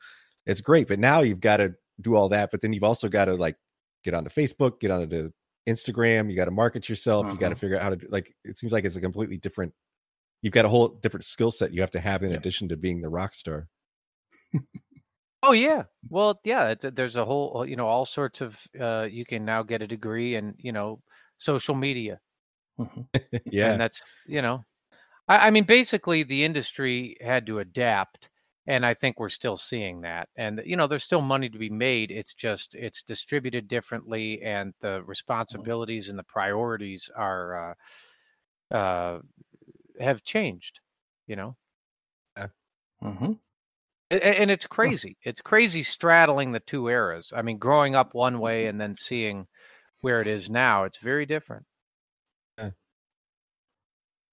it's 0.47 0.61
great 0.61 0.89
but 0.89 0.99
now 0.99 1.21
you've 1.21 1.41
got 1.41 1.59
to 1.59 1.75
do 2.01 2.15
all 2.15 2.29
that 2.29 2.51
but 2.51 2.61
then 2.61 2.73
you've 2.73 2.85
also 2.85 3.09
got 3.09 3.27
to 3.27 3.35
like 3.35 3.57
get 4.05 4.15
onto 4.15 4.31
facebook 4.31 4.81
get 4.81 4.91
onto 4.91 5.31
instagram 5.69 6.31
you 6.31 6.37
got 6.37 6.47
to 6.47 6.51
market 6.51 6.89
yourself 6.89 7.27
you 7.27 7.33
got 7.33 7.41
to 7.41 7.47
uh-huh. 7.47 7.55
figure 7.57 7.77
out 7.77 7.83
how 7.83 7.91
to 7.91 7.99
like 8.09 8.35
it 8.45 8.57
seems 8.57 8.73
like 8.73 8.85
it's 8.85 8.97
a 8.97 9.01
completely 9.01 9.37
different 9.37 9.73
you've 10.43 10.55
got 10.55 10.65
a 10.65 10.69
whole 10.69 10.89
different 10.89 11.25
skill 11.25 11.51
set 11.51 11.73
you 11.73 11.81
have 11.81 11.91
to 11.91 12.01
have 12.01 12.23
in 12.23 12.31
Yeah. 12.31 12.39
addition 12.39 12.69
to 12.69 12.77
being 12.77 13.01
the 13.01 13.09
rock 13.09 13.35
star 13.35 13.69
Oh 15.43 15.53
yeah. 15.53 15.85
Well, 16.09 16.39
yeah. 16.45 16.69
It's, 16.69 16.85
there's 16.95 17.17
a 17.17 17.25
whole, 17.25 17.61
uh, 17.61 17.63
you 17.63 17.77
know, 17.77 17.87
all 17.87 18.05
sorts 18.05 18.41
of. 18.41 18.59
Uh, 18.79 19.09
you 19.11 19.25
can 19.25 19.45
now 19.45 19.63
get 19.63 19.81
a 19.81 19.87
degree 19.87 20.35
in, 20.35 20.55
you 20.59 20.73
know, 20.73 21.01
social 21.39 21.75
media, 21.75 22.21
mm-hmm. 22.79 23.01
yeah 23.47 23.73
and 23.73 23.81
that's, 23.81 24.03
you 24.27 24.43
know, 24.43 24.63
I, 25.31 25.49
I 25.49 25.51
mean, 25.51 25.65
basically, 25.65 26.25
the 26.25 26.45
industry 26.45 27.17
had 27.23 27.47
to 27.47 27.61
adapt, 27.61 28.31
and 28.69 28.85
I 28.87 28.95
think 28.95 29.21
we're 29.21 29.31
still 29.31 29.59
seeing 29.59 30.03
that. 30.03 30.29
And 30.37 30.63
you 30.67 30.77
know, 30.77 30.89
there's 30.89 31.05
still 31.05 31.23
money 31.23 31.49
to 31.51 31.59
be 31.59 31.71
made. 31.71 32.13
It's 32.13 32.35
just 32.35 32.75
it's 32.77 33.03
distributed 33.03 33.69
differently, 33.69 34.43
and 34.43 34.75
the 34.81 35.03
responsibilities 35.05 36.11
and 36.11 36.19
the 36.19 36.25
priorities 36.25 37.11
are 37.17 37.77
uh, 38.73 38.77
uh, 38.77 39.21
have 40.01 40.25
changed. 40.25 40.81
You 41.29 41.37
know. 41.37 41.57
hmm 43.03 43.33
A- 44.13 44.17
a- 44.17 44.41
and 44.41 44.51
it's 44.51 44.67
crazy 44.67 45.19
it's 45.23 45.41
crazy 45.43 45.83
straddling 45.83 46.53
the 46.53 46.61
two 46.61 46.89
eras 46.89 47.33
i 47.37 47.43
mean 47.43 47.59
growing 47.59 47.95
up 47.97 48.15
one 48.15 48.41
way 48.41 48.67
and 48.67 48.81
then 48.81 48.95
seeing 48.97 49.49
where 50.03 50.21
it 50.23 50.29
is 50.29 50.51
now 50.51 50.85
it's 50.85 50.99
very 50.99 51.27
different 51.27 51.67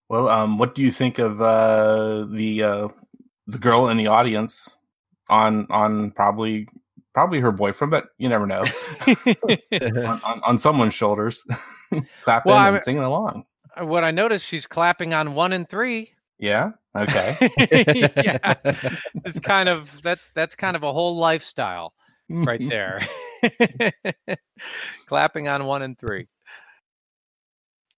Well, 0.09 0.29
um, 0.29 0.57
what 0.57 0.73
do 0.75 0.81
you 0.81 0.91
think 0.91 1.19
of 1.19 1.41
uh, 1.41 2.25
the 2.29 2.63
uh, 2.63 2.87
the 3.47 3.57
girl 3.57 3.89
in 3.89 3.97
the 3.97 4.07
audience 4.07 4.77
on 5.29 5.67
on 5.69 6.11
probably 6.11 6.67
probably 7.13 7.39
her 7.39 7.51
boyfriend, 7.51 7.91
but 7.91 8.09
you 8.17 8.29
never 8.29 8.45
know 8.45 8.63
on, 9.07 10.21
on, 10.23 10.41
on 10.43 10.57
someosomeone's 10.57 10.93
shoulders, 10.93 11.43
clapping 12.23 12.51
Well, 12.51 12.73
and 12.75 12.83
singing 12.83 13.01
along. 13.03 13.45
what 13.81 14.03
i 14.03 14.11
noticed 14.11 14.45
she's 14.45 14.65
clapping 14.67 15.13
on 15.13 15.33
one 15.35 15.53
and 15.53 15.67
three 15.69 16.11
Yeah. 16.39 16.71
Okay. 16.95 17.37
yeah 18.23 18.53
it's 19.25 19.39
kind 19.39 19.69
of 19.69 19.87
that's 20.01 20.29
that's 20.33 20.55
kind 20.55 20.75
of 20.75 20.81
a 20.83 20.91
whole 20.91 21.15
lifestyle 21.17 21.93
right 22.29 22.61
there 22.69 22.99
clapping 25.07 25.47
on 25.47 25.65
one 25.65 25.81
and 25.83 25.97
three 25.99 26.27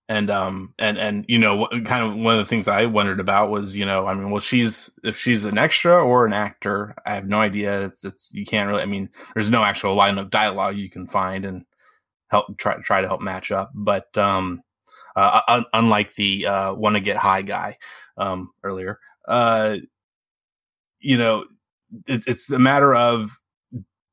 and 0.09 0.31
um 0.31 0.73
and 0.79 0.97
and 0.97 1.23
you 1.29 1.37
know 1.37 1.67
kind 1.85 2.03
of 2.03 2.17
one 2.17 2.33
of 2.33 2.39
the 2.39 2.45
things 2.45 2.67
i 2.67 2.85
wondered 2.85 3.19
about 3.19 3.51
was 3.51 3.77
you 3.77 3.85
know 3.85 4.07
i 4.07 4.13
mean 4.13 4.31
well 4.31 4.39
she's 4.39 4.89
if 5.03 5.17
she's 5.17 5.45
an 5.45 5.57
extra 5.57 6.03
or 6.03 6.25
an 6.25 6.33
actor 6.33 6.95
i 7.05 7.13
have 7.13 7.27
no 7.27 7.39
idea. 7.39 7.85
It's 7.85 8.03
it's 8.03 8.33
you 8.33 8.45
can't 8.45 8.67
really 8.67 8.81
i 8.81 8.85
mean 8.85 9.09
there's 9.35 9.51
no 9.51 9.63
actual 9.63 9.95
line 9.95 10.17
of 10.17 10.31
dialogue 10.31 10.75
you 10.77 10.89
can 10.89 11.07
find 11.07 11.45
and 11.45 11.63
help 12.29 12.57
try 12.57 12.75
try 12.81 13.01
to 13.01 13.07
help 13.07 13.21
match 13.21 13.51
up. 13.51 13.71
But 13.73 14.17
um 14.17 14.63
uh 15.15 15.41
un- 15.47 15.65
unlike 15.73 16.15
the 16.15 16.45
uh 16.47 16.73
want 16.73 16.95
to 16.95 17.01
get 17.01 17.15
high 17.15 17.43
guy 17.43 17.77
um 18.17 18.51
earlier 18.63 18.99
uh 19.27 19.77
you 20.99 21.17
know 21.17 21.45
it's 22.07 22.27
it's 22.27 22.49
a 22.49 22.59
matter 22.59 22.93
of 22.93 23.31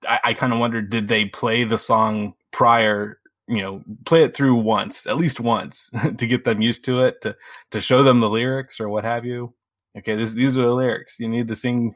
i, 0.09 0.21
I 0.25 0.35
kind 0.35 0.53
of 0.53 0.59
wondered 0.59 0.91
did 0.91 1.09
they 1.09 1.27
play 1.27 1.65
the 1.65 1.79
song 1.79 2.35
prior 2.53 3.19
you 3.49 3.63
know 3.63 3.83
play 4.05 4.23
it 4.25 4.35
through 4.35 4.57
once 4.57 5.07
at 5.07 5.17
least 5.17 5.39
once 5.41 5.91
to 6.19 6.27
get 6.27 6.45
them 6.45 6.61
used 6.61 6.85
to 6.85 7.01
it 7.01 7.21
to 7.23 7.37
to 7.71 7.81
show 7.81 8.03
them 8.03 8.21
the 8.21 8.31
lyrics 8.31 8.81
or 8.81 8.89
what 8.89 9.05
have 9.05 9.25
you. 9.25 9.55
Okay 9.99 10.15
this, 10.17 10.33
these 10.33 10.59
are 10.59 10.63
the 10.63 10.75
lyrics. 10.75 11.19
You 11.21 11.29
need 11.29 11.49
to 11.49 11.55
sing 11.55 11.95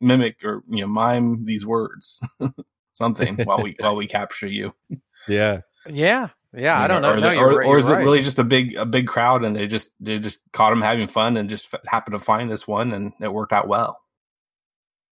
mimic 0.00 0.44
or 0.44 0.62
you 0.66 0.80
know 0.82 0.86
mime 0.86 1.44
these 1.44 1.66
words 1.66 2.20
something 2.94 3.36
while 3.44 3.62
we 3.62 3.76
while 3.80 3.96
we 3.96 4.06
capture 4.06 4.46
you. 4.46 4.72
Yeah. 5.28 5.60
Yeah 5.88 6.28
yeah 6.52 6.80
i 6.82 6.88
don't 6.88 7.00
know. 7.02 7.12
or, 7.12 7.16
no, 7.20 7.30
you're 7.30 7.44
or, 7.52 7.58
right- 7.58 7.66
or 7.66 7.70
you're 7.74 7.78
is 7.78 7.88
it 7.88 7.94
really 7.94 8.22
just 8.22 8.40
a 8.40 8.44
big 8.44 8.74
a 8.74 8.84
big 8.84 9.06
crowd 9.06 9.44
and 9.44 9.54
they 9.54 9.68
just 9.68 9.90
they 10.00 10.18
just 10.18 10.40
caught 10.52 10.70
them 10.70 10.82
having 10.82 11.06
fun 11.06 11.36
and 11.36 11.48
just 11.48 11.72
f- 11.72 11.80
happened 11.86 12.12
to 12.12 12.18
find 12.18 12.50
this 12.50 12.66
one 12.66 12.92
and 12.92 13.12
it 13.20 13.32
worked 13.32 13.52
out 13.52 13.68
well 13.68 14.00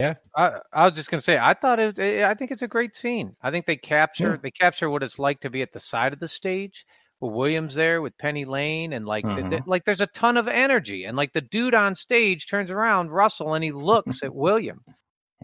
I, 0.00 0.60
I 0.72 0.84
was 0.86 0.94
just 0.94 1.10
gonna 1.10 1.20
say, 1.20 1.38
I 1.38 1.54
thought 1.54 1.80
it. 1.80 1.86
Was, 1.86 1.98
I 1.98 2.34
think 2.34 2.50
it's 2.50 2.62
a 2.62 2.68
great 2.68 2.94
scene. 2.96 3.34
I 3.42 3.50
think 3.50 3.66
they 3.66 3.76
capture 3.76 4.32
Yeah. 4.32 4.36
they 4.42 4.50
capture 4.50 4.88
what 4.90 5.02
it's 5.02 5.18
like 5.18 5.40
to 5.40 5.50
be 5.50 5.62
at 5.62 5.72
the 5.72 5.80
side 5.80 6.12
of 6.12 6.20
the 6.20 6.28
stage 6.28 6.84
with 7.20 7.32
Williams 7.32 7.74
there 7.74 8.00
with 8.00 8.16
Penny 8.18 8.44
Lane, 8.44 8.92
and 8.92 9.04
like 9.06 9.24
the, 9.24 9.34
the- 9.34 9.56
Mhm. 9.56 9.66
like 9.66 9.84
there's 9.84 10.00
a 10.00 10.06
ton 10.08 10.36
of 10.36 10.46
energy, 10.46 11.04
and 11.04 11.16
like 11.16 11.32
the 11.32 11.40
dude 11.40 11.74
on 11.74 11.96
stage 11.96 12.46
turns 12.46 12.70
around, 12.70 13.10
Russell, 13.10 13.54
and 13.54 13.64
he 13.64 13.72
looks 13.72 14.22
at 14.22 14.32
William, 14.34 14.84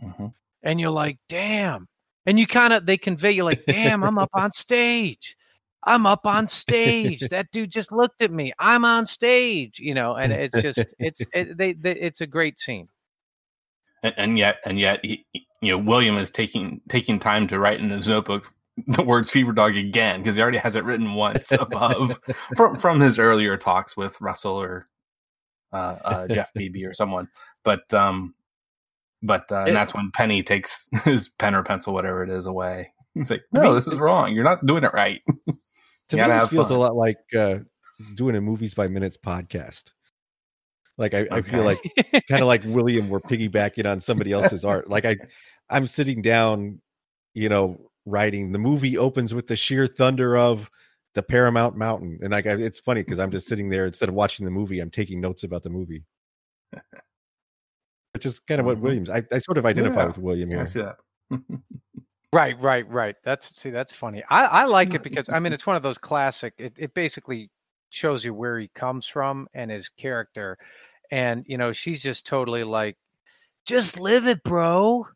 Mhm. 0.01 0.33
and 0.63 0.81
you're 0.81 0.91
like, 0.91 1.19
damn, 1.29 1.89
and 2.27 2.39
you 2.39 2.47
kind 2.47 2.73
of 2.73 2.87
they 2.87 2.97
convey 2.97 3.33
you 3.33 3.43
like, 3.45 3.65
damn, 3.67 4.05
I'm 4.05 4.19
up 4.19 4.31
on 4.35 4.53
stage. 4.53 5.37
I'm 5.87 6.07
up 6.07 6.25
on 6.27 6.47
stage. 6.49 7.21
That 7.29 7.51
dude 7.51 7.71
just 7.73 7.91
looked 7.93 8.23
at 8.23 8.31
me. 8.31 8.53
I'm 8.59 8.85
on 8.87 9.07
stage, 9.07 9.79
you 9.81 9.95
know, 9.95 10.15
and 10.15 10.33
it's 10.33 10.55
just 10.63 10.79
it's 11.01 11.21
it, 11.35 11.57
they, 11.59 11.73
they 11.73 11.93
it's 11.97 12.21
a 12.21 12.27
great 12.27 12.59
scene. 12.61 12.89
And, 14.05 14.15
and 14.17 14.39
yet 14.39 14.59
and 14.65 14.79
yet 14.79 15.01
he, 15.03 15.27
you 15.61 15.73
know 15.73 15.79
william 15.79 16.17
is 16.17 16.31
taking 16.31 16.81
taking 16.89 17.19
time 17.19 17.49
to 17.49 17.59
write 17.59 17.81
in 17.81 17.91
his 17.91 18.07
notebook 18.07 18.53
the 18.87 19.03
words 19.03 19.31
fever 19.31 19.53
dog 19.53 19.77
again 19.77 20.23
because 20.23 20.37
he 20.37 20.43
already 20.43 20.59
has 20.59 20.77
it 20.77 20.85
written 20.85 21.15
once 21.15 21.51
above 21.59 22.21
from 22.57 22.77
from 22.77 23.01
his 23.01 23.19
earlier 23.19 23.57
talks 23.57 23.97
with 23.97 24.21
russell 24.21 24.61
or 24.61 24.87
uh, 25.73 25.97
uh 26.05 26.29
jeff 26.29 26.53
Bebe 26.55 26.85
or 26.85 26.95
someone 26.95 27.29
but 27.65 27.93
um 27.93 28.35
but 29.25 29.51
uh, 29.51 29.65
and 29.67 29.75
that's 29.75 29.95
when 29.95 30.11
Penny 30.13 30.43
takes 30.43 30.87
his 31.05 31.31
pen 31.39 31.55
or 31.55 31.63
pencil, 31.63 31.95
whatever 31.95 32.23
it 32.23 32.31
is, 32.31 32.47
away. 32.47 32.93
He's 33.15 33.31
like, 33.31 33.43
I 33.55 33.59
"No, 33.59 33.63
mean, 33.63 33.75
this 33.77 33.87
is 33.87 33.97
wrong. 33.97 34.35
You're 34.35 34.45
not 34.45 34.65
doing 34.67 34.85
it 34.85 34.93
right." 34.93 35.23
To 36.11 36.17
me, 36.19 36.23
this 36.23 36.49
feels 36.49 36.69
fun. 36.69 36.77
a 36.77 36.81
lot 36.81 36.95
like 36.95 37.17
uh, 37.35 37.61
doing 38.17 38.37
a 38.37 38.41
movies 38.43 38.75
by 38.75 38.89
minutes 38.89 39.17
podcast. 39.17 39.85
Like 40.97 41.15
I, 41.15 41.27
I 41.31 41.41
feel 41.43 41.65
like 41.65 41.81
kind 42.29 42.43
of 42.43 42.47
like 42.47 42.63
William, 42.65 43.09
we're 43.09 43.21
piggybacking 43.21 43.91
on 43.91 43.99
somebody 44.01 44.33
else's 44.33 44.65
art. 44.65 44.89
Like 44.89 45.05
I, 45.05 45.17
I'm 45.69 45.87
sitting 45.87 46.23
down, 46.23 46.81
you 47.35 47.49
know, 47.49 47.91
writing. 48.07 48.53
The 48.53 48.59
movie 48.59 48.97
opens 48.97 49.35
with 49.35 49.47
the 49.49 49.57
sheer 49.57 49.87
thunder 49.87 50.37
of 50.37 50.71
the 51.15 51.23
Paramount 51.23 51.77
Mountain, 51.77 52.19
and 52.23 52.31
like 52.33 52.47
I, 52.47 52.53
it's 52.53 52.79
funny 52.81 53.03
because 53.03 53.19
I'm 53.19 53.31
just 53.31 53.49
sitting 53.49 53.69
there 53.71 53.87
instead 53.87 54.09
of 54.09 54.15
watching 54.15 54.45
the 54.45 54.51
movie, 54.51 54.81
I'm 54.81 54.91
taking 54.91 55.21
notes 55.21 55.43
about 55.45 55.63
the 55.63 55.71
movie, 55.71 56.05
which 58.13 58.27
is 58.27 58.39
kind 58.41 58.61
of 58.61 58.67
what 58.67 58.79
Mhm. 58.79 58.83
Williams. 58.83 59.11
I, 59.11 59.23
I 59.33 59.39
sort 59.39 59.59
of 59.59 59.67
identify 59.67 60.01
Yeah. 60.03 60.07
with 60.07 60.19
William 60.19 60.59
I 60.59 60.65
see 60.65 60.83
that. 60.83 60.97
Right, 62.33 62.61
right, 62.61 62.89
right. 62.91 63.15
That's 63.25 63.57
see, 63.61 63.71
that's 63.71 63.93
funny. 63.93 64.25
I, 64.29 64.45
I 64.47 64.65
like 64.65 64.93
it 64.93 65.03
because 65.05 65.29
I 65.29 65.39
mean 65.39 65.53
it's 65.53 65.67
one 65.67 65.77
of 65.77 65.85
those 65.85 65.99
classic. 65.99 66.53
It, 66.59 66.73
it 66.77 66.93
basically 66.93 67.49
shows 67.95 68.25
you 68.25 68.35
where 68.35 68.59
he 68.59 68.69
comes 68.75 69.07
from 69.07 69.49
and 69.55 69.71
his 69.71 69.89
character, 69.89 70.59
and 71.11 71.45
you 71.47 71.59
know 71.59 71.73
she's 71.73 72.03
just 72.03 72.27
totally 72.27 72.65
like, 72.65 72.97
just 73.67 73.99
live 73.99 74.27
it, 74.27 74.43
bro. 74.43 75.07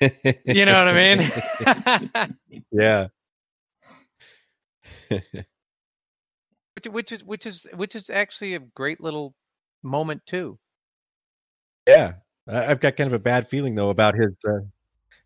You 0.00 0.66
know 0.66 0.84
what 0.84 0.88
I 0.88 1.16
mean? 1.16 2.36
yeah. 2.72 3.06
which, 6.74 6.86
which 6.86 7.12
is 7.12 7.24
which 7.24 7.46
is 7.46 7.66
which 7.74 7.94
is 7.94 8.10
actually 8.10 8.54
a 8.54 8.58
great 8.58 9.00
little 9.00 9.34
moment 9.82 10.22
too. 10.26 10.58
Yeah, 11.86 12.14
I've 12.46 12.80
got 12.80 12.96
kind 12.96 13.08
of 13.08 13.14
a 13.14 13.18
bad 13.18 13.48
feeling 13.48 13.74
though 13.74 13.90
about 13.90 14.14
his 14.14 14.34
uh, 14.46 14.60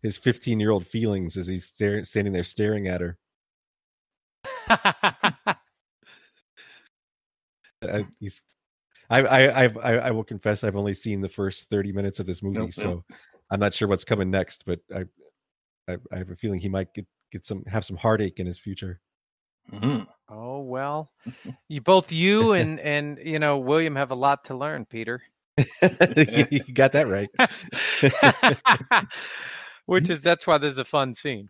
his 0.01 0.17
15 0.17 0.59
year 0.59 0.71
old 0.71 0.85
feelings 0.87 1.37
as 1.37 1.47
he's 1.47 1.65
stare- 1.65 2.05
standing 2.05 2.33
there 2.33 2.43
staring 2.43 2.87
at 2.87 3.01
her. 3.01 3.17
I, 7.81 8.05
he's, 8.19 8.43
I, 9.09 9.23
I, 9.23 9.63
I've, 9.63 9.77
I, 9.77 9.97
I 9.97 10.11
will 10.11 10.23
confess, 10.23 10.63
I've 10.63 10.75
only 10.75 10.93
seen 10.93 11.21
the 11.21 11.29
first 11.29 11.69
30 11.69 11.91
minutes 11.91 12.19
of 12.19 12.25
this 12.25 12.41
movie, 12.43 12.59
Nope, 12.59 12.73
so 12.73 12.83
nope. 12.83 13.05
I'm 13.49 13.59
not 13.59 13.73
sure 13.73 13.87
what's 13.87 14.03
coming 14.03 14.29
next. 14.29 14.65
But 14.65 14.79
I, 14.93 15.05
I, 15.87 15.97
I 16.11 16.17
have 16.17 16.29
a 16.29 16.35
feeling 16.35 16.59
he 16.59 16.69
might 16.69 16.93
get 16.93 17.05
get 17.31 17.45
some 17.45 17.63
have 17.65 17.85
some 17.85 17.97
heartache 17.97 18.39
in 18.39 18.45
his 18.45 18.59
future. 18.59 18.99
Mhm. 19.71 20.07
oh 20.29 20.61
well, 20.61 21.11
you 21.69 21.81
both 21.81 22.11
you 22.11 22.51
and 22.53 22.79
and 22.79 23.19
you 23.23 23.39
know 23.39 23.57
William 23.57 23.95
have 23.95 24.11
a 24.11 24.15
lot 24.15 24.45
to 24.45 24.55
learn, 24.55 24.85
Peter. 24.85 25.21
you 25.57 26.61
got 26.73 26.91
that 26.91 27.07
right. 27.07 27.29
which 29.85 30.09
is 30.09 30.21
that's 30.21 30.45
why 30.45 30.57
there's 30.57 30.77
a 30.77 30.85
fun 30.85 31.15
scene. 31.15 31.49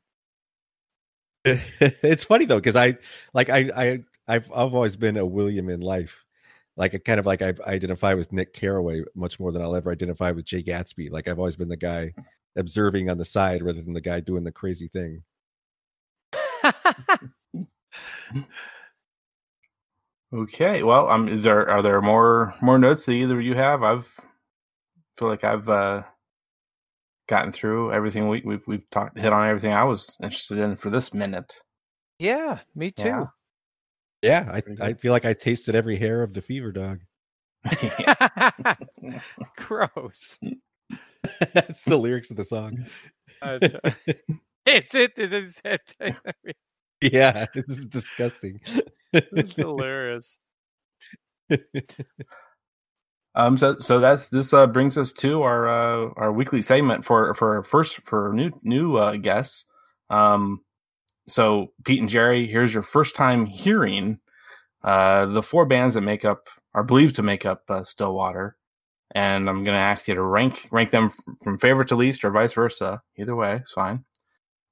it's 1.44 2.24
funny 2.24 2.46
though 2.46 2.58
because 2.58 2.76
I 2.76 2.96
like 3.34 3.50
I 3.50 3.70
I 3.76 4.00
I've 4.28 4.52
I've 4.52 4.74
always 4.74 4.96
been 4.96 5.18
a 5.18 5.26
William 5.26 5.70
in 5.70 5.82
life. 5.82 6.24
Like 6.76 6.94
I 6.94 7.00
kind 7.00 7.20
of 7.20 7.26
like 7.26 7.42
I 7.42 7.54
identify 7.66 8.14
with 8.14 8.32
Nick 8.32 8.54
Carraway 8.54 9.04
much 9.16 9.40
more 9.40 9.52
than 9.52 9.62
I'll 9.62 9.76
ever 9.76 9.92
identify 9.92 10.32
with 10.32 10.46
Jay 10.46 10.62
Gatsby. 10.64 11.10
Like 11.12 11.28
I've 11.28 11.40
always 11.40 11.56
been 11.56 11.70
the 11.70 11.78
guy 11.78 12.14
observing 12.56 13.10
on 13.10 13.18
the 13.18 13.26
side 13.26 13.64
rather 13.64 13.82
than 13.82 13.94
the 13.94 14.02
guy 14.02 14.20
doing 14.20 14.44
the 14.44 14.52
crazy 14.52 14.88
thing. 14.88 15.24
Okay. 20.34 20.84
Well, 20.84 21.08
um, 21.10 21.30
is 21.30 21.44
there 21.44 21.70
are 21.70 21.82
there 21.82 22.02
more 22.02 22.54
more 22.62 22.78
notes 22.78 23.06
that 23.06 23.14
either 23.14 23.38
of 23.40 23.46
you 23.46 23.56
have? 23.56 23.82
I've 23.84 24.14
feel 25.16 25.30
like 25.30 25.44
I've 25.44 25.70
uh 25.70 26.04
gotten 27.28 27.52
through 27.52 27.92
everything 27.94 28.28
we, 28.28 28.42
we've 28.46 28.68
we've 28.68 28.90
talked 28.90 29.18
hit 29.18 29.34
on 29.34 29.48
everything 29.48 29.74
I 29.74 29.84
was 29.86 30.18
interested 30.22 30.60
in 30.60 30.76
for 30.76 30.90
this 30.90 31.14
minute. 31.14 31.62
yeah, 32.20 32.60
me 32.76 32.92
too. 32.92 33.06
Yeah. 33.08 33.26
Yeah, 34.22 34.50
I 34.52 34.64
I 34.82 34.94
feel 34.94 35.12
like 35.12 35.26
I 35.26 35.34
tasted 35.34 35.76
every 35.76 35.98
hair 35.98 36.24
of 36.24 36.34
the 36.34 36.42
fever 36.42 36.72
dog. 36.72 37.02
Gross. 39.58 40.40
That's 41.54 41.84
the 41.84 41.98
lyrics 41.98 42.32
of 42.32 42.38
the 42.38 42.46
song. 42.46 42.86
Uh, 43.42 43.60
it's 44.66 44.96
it. 44.96 45.14
It's, 45.18 45.62
it's, 45.64 45.94
Yeah, 47.02 47.46
it's 47.54 47.76
disgusting. 47.86 48.62
it's 49.14 49.56
hilarious. 49.56 50.40
Um, 53.36 53.56
so 53.56 53.78
so 53.78 54.00
that's 54.00 54.28
this 54.28 54.52
uh, 54.52 54.66
brings 54.66 54.98
us 54.98 55.12
to 55.14 55.44
our 55.44 55.68
uh, 55.68 56.10
our 56.18 56.32
weekly 56.32 56.64
segment 56.64 57.06
for 57.06 57.36
for 57.36 57.58
our 57.58 57.64
first 57.64 58.02
for 58.02 58.34
new 58.34 58.52
new 58.64 58.98
uh, 58.98 59.16
guests. 59.18 59.66
Um, 60.10 60.62
so 61.28 61.74
Pete 61.84 62.00
and 62.00 62.10
Jerry, 62.10 62.48
here's 62.48 62.74
your 62.74 62.84
first 62.84 63.16
time 63.16 63.46
hearing 63.46 64.20
uh, 64.84 65.26
the 65.26 65.44
four 65.44 65.66
bands 65.66 65.96
that 65.96 66.02
make 66.02 66.24
up 66.24 66.48
are 66.74 66.84
believed 66.84 67.16
to 67.16 67.24
make 67.24 67.46
up 67.46 67.64
uh, 67.70 67.84
Stillwater, 67.84 68.56
and 69.12 69.50
I'm 69.50 69.64
going 69.64 69.76
to 69.76 69.82
ask 69.82 70.08
you 70.08 70.16
to 70.16 70.22
rank 70.22 70.68
rank 70.72 70.92
them 70.92 71.12
from 71.44 71.58
favorite 71.58 71.90
to 71.90 71.96
least 71.96 72.24
or 72.24 72.32
vice 72.32 72.54
versa. 72.54 73.02
Either 73.18 73.36
way, 73.36 73.56
it's 73.56 73.72
fine. 73.72 74.06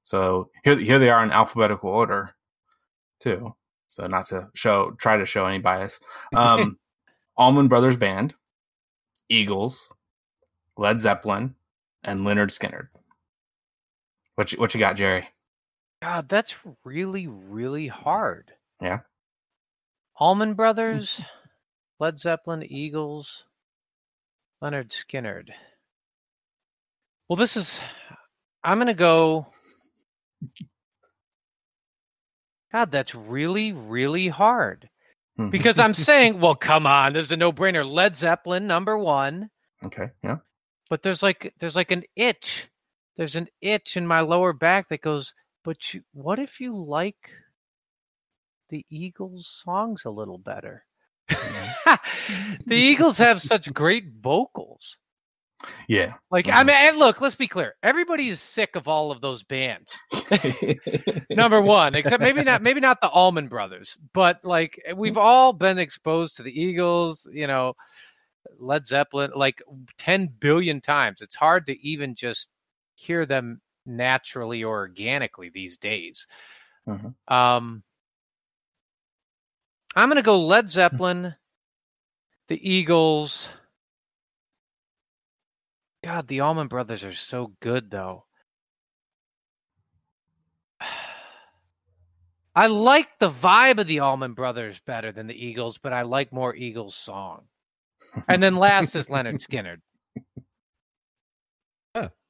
So 0.03 0.49
here 0.63 0.77
here 0.77 0.99
they 0.99 1.09
are 1.09 1.23
in 1.23 1.31
alphabetical 1.31 1.89
order, 1.89 2.31
too. 3.19 3.55
So 3.87 4.07
not 4.07 4.27
to 4.27 4.49
show 4.53 4.91
try 4.91 5.17
to 5.17 5.25
show 5.25 5.45
any 5.45 5.59
bias. 5.59 5.99
Um, 6.33 6.77
Allman 7.37 7.67
Brothers 7.67 7.97
Band, 7.97 8.33
Eagles, 9.27 9.91
Led 10.77 11.01
Zeppelin, 11.01 11.55
and 12.03 12.21
Lynyrd 12.21 12.57
Skynyrd. 12.57 12.87
What 14.35 14.51
you, 14.51 14.57
what 14.59 14.73
you 14.73 14.79
got, 14.79 14.95
Jerry? 14.95 15.27
God, 16.05 16.29
that's 16.29 16.53
really 16.83 17.25
really 17.25 17.87
hard. 17.87 18.51
Yeah. 18.79 18.99
Allman 20.17 20.49
hmm. 20.49 20.55
Brothers, 20.55 21.19
Led 21.99 22.19
Zeppelin, 22.19 22.61
Eagles, 22.63 23.45
Lynyrd 24.61 24.91
Skynyrd. 24.91 25.49
Well, 27.27 27.37
this 27.37 27.57
is. 27.57 27.79
I'm 28.63 28.77
gonna 28.77 28.93
go. 28.93 29.47
God, 32.71 32.91
that's 32.91 33.15
really 33.15 33.71
really 33.71 34.27
hard 34.27 34.87
hmm. 35.37 35.49
because 35.49 35.79
I'm 35.79 35.93
saying, 35.95 36.39
well, 36.39 36.53
come 36.53 36.85
on, 36.85 37.13
there's 37.13 37.31
a 37.31 37.37
no-brainer. 37.37 37.89
Led 37.89 38.15
Zeppelin, 38.15 38.67
number 38.67 38.95
one. 38.95 39.49
okay, 39.83 40.11
yeah, 40.23 40.37
but 40.87 41.01
there's 41.01 41.23
like 41.23 41.51
there's 41.59 41.75
like 41.75 41.89
an 41.89 42.03
itch 42.15 42.69
there's 43.17 43.35
an 43.35 43.47
itch 43.61 43.97
in 43.97 44.05
my 44.05 44.19
lower 44.19 44.53
back 44.53 44.89
that 44.89 45.01
goes 45.01 45.33
but 45.65 45.93
you, 45.93 46.01
what 46.13 46.39
if 46.39 46.61
you 46.61 46.73
like 46.73 47.31
the 48.69 48.85
eagles 48.89 49.61
songs 49.65 50.05
a 50.05 50.09
little 50.09 50.37
better? 50.37 50.85
The 52.65 52.75
eagles 52.75 53.17
have 53.17 53.41
such 53.41 53.71
great 53.73 54.05
vocals. 54.21 54.97
Yeah. 55.87 56.13
like 56.29 56.47
i 56.47 56.51
mm-hmm. 56.51 56.67
mean 56.67 56.75
and 56.75 56.97
look 56.97 57.21
let's 57.21 57.35
be 57.35 57.47
clear. 57.47 57.75
Everybody 57.81 58.29
is 58.29 58.39
sick 58.39 58.75
of 58.75 58.87
all 58.87 59.11
of 59.11 59.21
those 59.21 59.43
bands. 59.43 59.91
Number 61.29 61.61
one 61.61 61.95
except 61.95 62.21
maybe 62.21 62.43
not 62.43 62.61
maybe 62.61 62.79
not 62.79 63.01
the 63.01 63.09
Allman 63.09 63.47
brothers 63.47 63.97
but 64.13 64.39
like 64.43 64.79
eh, 64.85 64.93
we've 64.93 65.17
all 65.17 65.53
been 65.53 65.79
exposed 65.79 66.35
to 66.35 66.43
the 66.43 66.61
eagles 66.61 67.27
you 67.31 67.47
know 67.47 67.73
led 68.59 68.85
zeppelin 68.85 69.31
like 69.35 69.61
10 69.97 70.33
billion 70.39 70.81
times. 70.81 71.21
It's 71.21 71.35
hard 71.35 71.65
to 71.67 71.79
even 71.87 72.13
just 72.15 72.49
hear 72.95 73.25
them 73.25 73.61
naturally 73.85 74.63
or 74.63 74.77
organically 74.79 75.49
these 75.49 75.77
days 75.77 76.27
Mhm. 76.87 77.13
um 77.27 77.83
i'm 79.95 80.09
gonna 80.09 80.21
go 80.21 80.39
led 80.45 80.69
zeppelin 80.69 81.35
the 82.47 82.69
eagles 82.71 83.49
god 86.03 86.27
the 86.27 86.41
Allman 86.41 86.67
brothers 86.67 87.03
are 87.03 87.13
so 87.15 87.53
good 87.61 87.89
though 87.91 88.25
I 92.57 92.67
like 92.67 93.19
the 93.19 93.29
vibe 93.29 93.79
of 93.79 93.87
the 93.87 93.99
Allman 93.99 94.31
Brothers 94.33 94.79
better 94.85 95.11
than 95.11 95.27
the 95.27 95.33
Eagles, 95.35 95.77
but 95.77 95.91
I 95.91 96.03
like 96.03 96.31
more 96.31 96.55
Eagles 96.55 96.95
song. 96.95 97.41
And 98.29 98.41
then 98.41 98.55
last 98.55 98.95
is 98.95 99.07
Lynyrd 99.07 99.45
Skynyrd. 99.45 99.81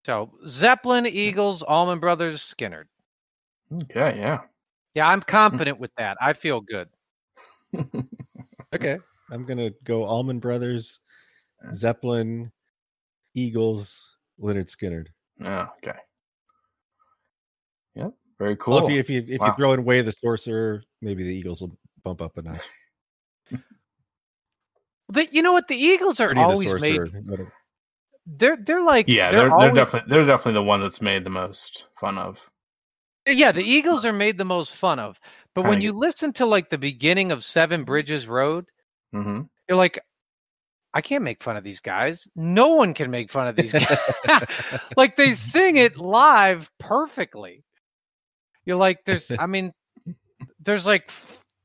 Huh. 0.05 0.27
So 0.41 0.47
Zeppelin, 0.47 1.05
Eagles, 1.07 1.61
Allman 1.63 1.99
Brothers, 1.99 2.53
Skynyrd. 2.57 2.85
okay, 3.83 4.17
yeah. 4.19 4.41
Yeah, 4.93 5.07
I'm 5.07 5.21
confident 5.21 5.79
with 5.79 5.91
that. 5.97 6.17
I 6.21 6.33
feel 6.33 6.61
good. 6.61 6.89
Okay, 8.73 8.97
I'm 9.31 9.45
gonna 9.45 9.69
go 9.85 10.03
Allman 10.03 10.39
Brothers, 10.39 10.99
Zeppelin, 11.71 12.51
Eagles, 13.33 14.17
Lynyrd 14.41 14.67
Skynyrd. 14.69 15.07
Yeah, 15.39 15.67
okay. 15.77 15.97
Yep, 17.95 18.13
very 18.37 18.57
cool. 18.57 18.73
Well, 18.75 18.85
if 18.85 18.91
you 18.91 18.99
if 18.99 19.09
you 19.09 19.25
if 19.29 19.39
Wow. 19.39 19.47
you 19.47 19.53
throw 19.53 19.73
in 19.73 19.85
Way 19.85 19.99
of 19.99 20.05
the 20.05 20.11
Sorcerer, 20.11 20.83
maybe 21.01 21.23
the 21.23 21.33
Eagles 21.33 21.61
will 21.61 21.77
bump 22.03 22.21
up 22.21 22.37
a 22.37 22.41
notch. 22.41 22.63
But 25.07 25.33
you 25.33 25.41
know 25.41 25.53
what? 25.53 25.67
The 25.69 25.75
Eagles 25.75 26.19
are 26.19 26.27
Journey 26.29 26.41
of 26.41 26.47
the 26.59 26.69
always 26.69 26.81
made. 26.81 26.99
They're 28.25 28.57
they're 28.57 28.83
like 28.83 29.07
Yeah, 29.07 29.31
they're 29.31 29.41
they're, 29.41 29.51
always- 29.51 29.75
definitely 29.75 30.09
they're 30.09 30.25
definitely 30.25 30.53
the 30.53 30.63
one 30.63 30.81
that's 30.81 31.01
made 31.01 31.23
the 31.23 31.29
most 31.29 31.85
fun 31.99 32.17
of. 32.17 32.49
yeah 33.27 33.51
the 33.51 33.63
Eagles 33.63 34.03
are 34.05 34.13
made 34.13 34.38
the 34.38 34.45
most 34.45 34.75
fun 34.75 34.99
of. 34.99 35.19
But 35.53 35.63
when 35.63 35.73
Kinda 35.73 35.85
you 35.85 35.93
listen 35.93 36.33
to 36.33 36.45
like 36.45 36.69
the 36.69 36.77
beginning 36.77 37.31
of 37.31 37.43
Seven 37.43 37.83
Bridges 37.83 38.27
Road, 38.27 38.65
hmm 39.13 39.41
you're 39.69 39.77
like, 39.77 39.99
I 40.93 41.01
can't 41.01 41.23
make 41.23 41.41
fun 41.43 41.57
of 41.57 41.63
these 41.63 41.79
guys. 41.79 42.27
No 42.35 42.69
one 42.75 42.93
can 42.93 43.09
make 43.09 43.31
fun 43.31 43.47
of 43.47 43.55
these 43.55 43.71
guys. 43.71 43.97
like 44.97 45.15
they 45.15 45.33
sing 45.33 45.77
it 45.77 45.97
live 45.97 46.69
perfectly. 46.79 47.63
You're 48.65 48.77
like, 48.77 48.99
there's, 49.05 49.31
I 49.39 49.45
mean, 49.47 49.73
there's 50.63 50.85
like 50.85 51.11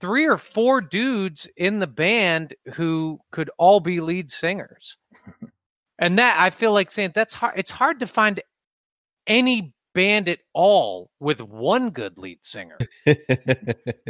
three 0.01 0.27
or 0.27 0.39
four 0.39 0.81
dudes 0.81 1.47
in 1.57 1.79
the 1.79 1.87
band 1.87 2.55
who 2.75 3.19
could 3.33 3.51
all 3.59 3.81
be 3.81 4.01
lead 4.01 4.31
singers. 4.31 4.97
And 6.01 6.19
that 6.19 6.37
I 6.41 6.51
feel 6.51 6.73
like 6.73 6.91
saying 6.91 7.13
that's 7.15 7.35
hard. 7.35 7.55
It's 7.57 7.71
hard 7.71 8.01
to 8.01 8.07
find 8.07 8.43
any 9.27 9.75
band 9.95 10.29
at 10.29 10.39
all 10.55 11.11
with 11.21 11.41
one 11.41 11.91
good 11.91 12.17
lead 12.17 12.39
singer. 12.43 12.79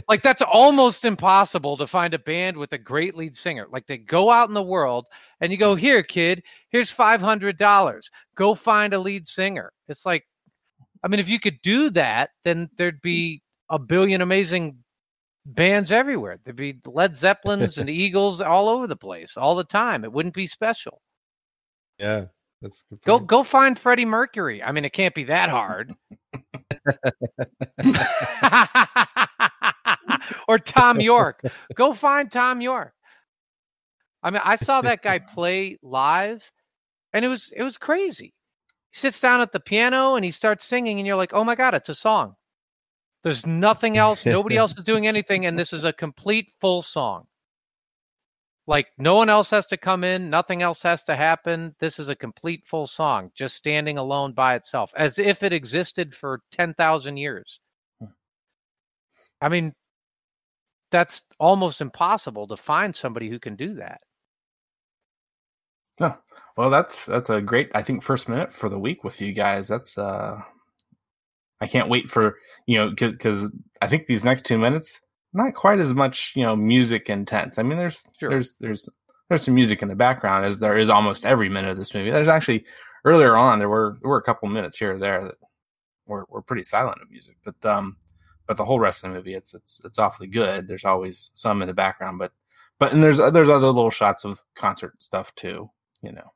Like 0.08 0.24
that's 0.24 0.42
almost 0.42 1.04
impossible 1.04 1.76
to 1.76 1.86
find 1.86 2.14
a 2.14 2.18
band 2.18 2.56
with 2.56 2.72
a 2.72 2.78
great 2.78 3.14
lead 3.14 3.36
singer. 3.36 3.66
Like 3.70 3.86
they 3.86 3.96
go 3.96 4.28
out 4.28 4.48
in 4.48 4.54
the 4.54 4.62
world 4.62 5.06
and 5.40 5.52
you 5.52 5.58
go, 5.58 5.76
"Here, 5.76 6.02
kid, 6.02 6.42
here's 6.70 6.90
five 6.90 7.20
hundred 7.20 7.56
dollars. 7.56 8.10
Go 8.34 8.56
find 8.56 8.92
a 8.92 8.98
lead 8.98 9.28
singer." 9.28 9.72
It's 9.86 10.04
like, 10.04 10.26
I 11.04 11.08
mean, 11.08 11.20
if 11.20 11.28
you 11.28 11.38
could 11.38 11.62
do 11.62 11.90
that, 11.90 12.30
then 12.44 12.68
there'd 12.76 13.00
be 13.02 13.40
mm. 13.70 13.76
a 13.76 13.78
billion 13.78 14.20
amazing 14.20 14.78
bands 15.46 15.92
everywhere. 15.92 16.40
There'd 16.42 16.56
be 16.56 16.80
Led 16.84 17.16
Zeppelins 17.16 17.78
and 17.78 17.88
Eagles 18.04 18.40
all 18.40 18.68
over 18.68 18.88
the 18.88 18.96
place 18.96 19.36
all 19.36 19.54
the 19.54 19.64
time. 19.64 20.02
It 20.02 20.12
wouldn't 20.12 20.34
be 20.34 20.48
special. 20.48 21.00
Yeah, 22.00 22.24
that's 22.62 22.82
good 22.88 23.00
Go 23.04 23.20
go 23.20 23.44
find 23.44 23.78
Freddie 23.78 24.06
Mercury. 24.06 24.62
I 24.62 24.72
mean, 24.72 24.84
it 24.84 24.92
can't 24.92 25.14
be 25.14 25.24
that 25.24 25.50
hard. 25.50 25.94
or 30.48 30.58
Thom 30.58 31.00
Yorke. 31.00 31.42
Go 31.74 31.92
find 31.92 32.30
Thom 32.30 32.60
Yorke. 32.60 32.94
I 34.22 34.30
mean, 34.30 34.40
I 34.44 34.56
saw 34.56 34.80
that 34.82 35.02
guy 35.02 35.18
play 35.34 35.78
live 35.82 36.42
and 37.12 37.24
it 37.24 37.28
was 37.28 37.52
it 37.54 37.62
was 37.62 37.76
crazy. 37.76 38.34
He 38.92 38.98
sits 38.98 39.20
down 39.20 39.40
at 39.40 39.52
the 39.52 39.60
piano 39.60 40.14
and 40.14 40.24
he 40.24 40.30
starts 40.30 40.64
singing 40.64 40.98
and 40.98 41.06
you're 41.06 41.16
like, 41.16 41.32
"Oh 41.34 41.44
my 41.44 41.54
god, 41.54 41.74
it's 41.74 41.88
a 41.88 41.94
song." 41.94 42.34
There's 43.22 43.44
nothing 43.44 43.98
else, 43.98 44.24
nobody 44.24 44.56
else 44.56 44.74
is 44.78 44.84
doing 44.84 45.06
anything 45.06 45.44
and 45.44 45.58
this 45.58 45.74
is 45.74 45.84
a 45.84 45.92
complete 45.92 46.52
full 46.58 46.80
song. 46.80 47.26
Like 48.70 48.86
no 48.98 49.16
one 49.16 49.28
else 49.28 49.50
has 49.50 49.66
to 49.66 49.76
come 49.76 50.04
in, 50.04 50.30
nothing 50.30 50.62
else 50.62 50.80
has 50.84 51.02
to 51.02 51.16
happen. 51.16 51.74
This 51.80 51.98
is 51.98 52.08
a 52.08 52.14
complete 52.14 52.62
full 52.64 52.86
song, 52.86 53.32
just 53.34 53.56
standing 53.56 53.98
alone 53.98 54.32
by 54.32 54.54
itself, 54.54 54.92
as 54.96 55.18
if 55.18 55.42
it 55.42 55.52
existed 55.52 56.14
for 56.14 56.42
10,000 56.52 57.16
years. 57.16 57.58
I 59.40 59.48
mean, 59.48 59.74
that's 60.92 61.22
almost 61.40 61.80
impossible 61.80 62.46
to 62.46 62.56
find 62.56 62.94
somebody 62.94 63.28
who 63.28 63.40
can 63.40 63.56
do 63.56 63.74
that. 63.74 64.02
Oh, 65.98 66.16
well, 66.56 66.70
that's 66.70 67.06
that's 67.06 67.28
a 67.28 67.40
great 67.40 67.72
I 67.74 67.82
think 67.82 68.04
first 68.04 68.28
minute 68.28 68.52
for 68.52 68.68
the 68.68 68.78
week 68.78 69.02
with 69.02 69.20
you 69.20 69.32
guys. 69.32 69.66
That's 69.66 69.98
uh, 69.98 70.40
I 71.60 71.66
can't 71.66 71.88
wait 71.88 72.08
for 72.08 72.36
you 72.66 72.78
know 72.78 72.90
because 72.90 73.16
because 73.16 73.48
I 73.82 73.88
think 73.88 74.06
these 74.06 74.24
next 74.24 74.46
two 74.46 74.58
minutes 74.58 75.00
not 75.32 75.54
quite 75.54 75.78
as 75.80 75.94
much 75.94 76.32
you 76.34 76.42
know 76.42 76.56
music 76.56 77.08
intense. 77.10 77.58
I 77.58 77.62
mean, 77.62 77.78
there's 77.78 78.06
Sure. 78.18 78.30
there's 78.30 78.54
there's 78.60 78.88
there's 79.28 79.44
some 79.44 79.54
music 79.54 79.82
in 79.82 79.88
the 79.88 79.94
background 79.94 80.44
as 80.44 80.58
there 80.58 80.76
is 80.76 80.88
almost 80.88 81.24
every 81.24 81.48
minute 81.48 81.70
of 81.70 81.76
this 81.76 81.94
movie. 81.94 82.10
There's 82.10 82.28
actually 82.28 82.64
earlier 83.04 83.36
on 83.36 83.58
there 83.58 83.68
were 83.68 83.96
there 84.00 84.10
were 84.10 84.18
a 84.18 84.22
couple 84.22 84.48
minutes 84.48 84.76
here 84.76 84.94
or 84.94 84.98
there 84.98 85.24
that 85.24 85.36
were 86.06 86.26
were 86.28 86.42
pretty 86.42 86.62
silent 86.64 87.00
of 87.00 87.10
music, 87.10 87.36
but 87.44 87.64
um, 87.64 87.96
but 88.46 88.56
the 88.56 88.64
whole 88.64 88.80
rest 88.80 89.04
of 89.04 89.10
the 89.10 89.16
movie 89.16 89.34
it's 89.34 89.54
it's 89.54 89.80
it's 89.84 89.98
awfully 89.98 90.26
good. 90.28 90.66
There's 90.66 90.84
always 90.84 91.30
some 91.34 91.62
in 91.62 91.68
the 91.68 91.74
background, 91.74 92.18
but 92.18 92.32
but 92.78 92.92
and 92.92 93.02
there's 93.02 93.18
there's 93.18 93.48
other 93.48 93.66
little 93.66 93.90
shots 93.90 94.24
of 94.24 94.40
concert 94.56 95.00
stuff 95.00 95.32
too. 95.36 95.70
You 96.02 96.12
know, 96.12 96.32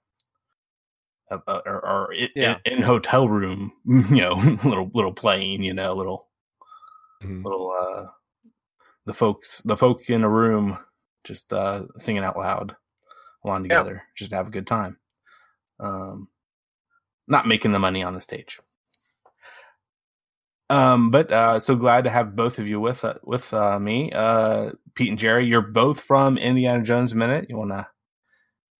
uh, 1.30 1.38
uh, 1.48 1.61
or, 1.66 1.85
or 1.85 2.14
i 2.14 2.28
Yeah. 2.37 2.59
in, 2.66 2.74
in 2.74 2.83
hotel 2.83 3.28
room, 3.28 3.72
you 3.87 4.20
know, 4.20 4.35
little 4.64 4.90
little 4.94 5.12
playing, 5.12 5.62
you 5.64 5.74
know, 5.74 5.94
little 5.94 6.28
Mhm. 7.22 7.42
little 7.44 7.72
uh 7.72 8.07
the 9.07 9.14
folks 9.14 9.61
the 9.64 9.77
folk 9.77 10.09
in 10.11 10.25
a 10.25 10.29
room 10.29 10.79
just 11.25 11.53
uh 11.53 11.83
singing 11.99 12.25
out 12.25 12.38
loud 12.38 12.75
along 13.45 13.62
together 13.62 14.03
just 14.17 14.31
to 14.31 14.37
have 14.37 14.49
a 14.49 14.53
good 14.53 14.67
time. 14.67 14.99
Um 15.81 16.29
not 17.27 17.47
making 17.47 17.73
the 17.73 17.79
money 17.79 18.03
on 18.03 18.14
the 18.14 18.21
stage. 18.21 18.61
Um 20.71 21.11
but 21.11 21.31
uh 21.31 21.61
so 21.61 21.77
glad 21.77 22.05
to 22.05 22.11
have 22.11 22.37
both 22.37 22.59
of 22.59 22.69
you 22.69 22.81
with 22.81 23.05
uh, 23.05 23.14
with 23.23 23.53
uh 23.53 23.79
me. 23.79 24.12
Uh 24.12 24.71
pete 24.95 25.11
and 25.11 25.19
jerry 25.19 25.47
you're 25.47 25.61
both 25.61 26.01
from 26.01 26.38
indiana 26.38 26.83
jones 26.83 27.14
minute. 27.14 27.47
You 27.49 27.57
want 27.57 27.71
to 27.71 27.87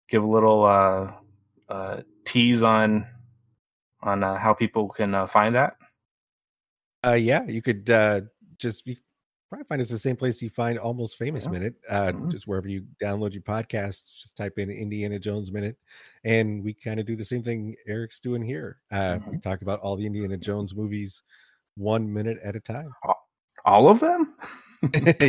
give 0.09 0.23
a 0.23 0.29
little 0.29 0.65
uh 0.65 1.13
uh 1.69 2.03
tease 2.25 2.63
on 2.63 3.07
on 4.05 4.23
uh, 4.23 4.37
how 4.37 4.55
people 4.55 4.89
can 4.89 5.15
uh, 5.15 5.27
find 5.27 5.55
that? 5.55 5.77
Uh, 7.05 7.15
yeah, 7.15 7.45
you 7.45 7.63
could 7.63 7.91
uh, 7.91 8.21
just 8.59 8.87
you 8.87 8.97
probably 9.55 9.69
find 9.69 9.81
us 9.81 9.89
the 9.89 9.99
same 9.99 10.17
place 10.17 10.43
you 10.43 10.51
find 10.51 10.79
Almost 10.79 11.17
Famous 11.17 11.45
Yeah. 11.45 11.51
Minute, 11.51 11.75
uh, 11.89 12.13
Mhm. 12.13 12.31
just 12.31 12.47
wherever 12.47 12.69
you 12.69 12.87
download 13.01 13.33
your 13.33 13.43
podcast. 13.43 14.13
Just 14.17 14.37
type 14.37 14.59
in 14.59 14.69
Indiana 14.71 15.19
Jones 15.19 15.53
Minute, 15.53 15.79
and 16.25 16.63
we 16.65 16.75
kind 16.75 16.99
of 16.99 17.07
do 17.07 17.15
the 17.17 17.25
same 17.25 17.43
thing 17.43 17.77
Eric's 17.87 18.19
doing 18.21 18.43
here. 18.43 18.81
Uh, 18.91 19.19
We 19.31 19.39
talk 19.39 19.63
about 19.63 19.81
all 19.81 19.95
the 19.97 20.07
Indiana 20.07 20.37
Jones 20.37 20.75
movies 20.75 21.23
one 21.77 22.13
minute 22.13 22.39
at 22.43 22.57
a 22.57 22.61
time. 22.61 22.93
all 23.67 23.89
of 23.89 23.99
them 23.99 24.37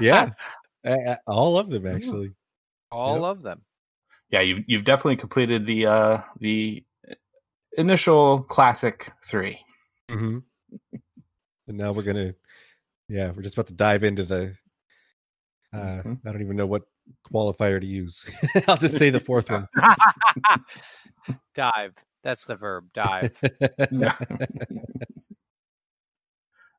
yeah, 0.00 0.30
uh, 0.84 1.16
all 1.26 1.58
of 1.58 1.68
them 1.68 1.84
actually. 1.86 2.32
All 2.92 3.14
Yep. 3.16 3.24
of 3.24 3.42
them. 3.42 3.64
yeah, 4.30 4.40
you've 4.40 4.62
you've 4.68 4.84
definitely 4.84 5.16
completed 5.16 5.66
the 5.66 5.86
uh 5.86 6.22
the 6.38 6.84
initial 7.78 8.42
classic 8.42 9.10
three. 9.24 9.58
hmm 10.10 10.38
And 11.66 11.76
now 11.78 11.92
we're 11.92 12.02
gonna, 12.02 12.34
yeah, 13.12 13.30
we're 13.30 13.42
just 13.42 13.54
about 13.56 13.66
to 13.66 13.74
dive 13.74 14.04
into 14.04 14.24
the. 14.24 14.56
Uh, 15.74 16.02
Mhm. 16.02 16.20
I 16.26 16.32
don't 16.32 16.40
even 16.42 16.56
know 16.56 16.66
what 16.66 16.82
qualifier 17.32 17.78
to 17.80 17.86
use. 17.86 18.24
I'll 18.68 18.76
just 18.78 18.96
say 18.96 19.10
the 19.10 19.20
fourth 19.20 19.50
one. 19.50 19.68
Dive. 21.54 21.94
That's 22.24 22.44
the 22.44 22.56
verb. 22.56 22.86
Dive. 22.94 23.32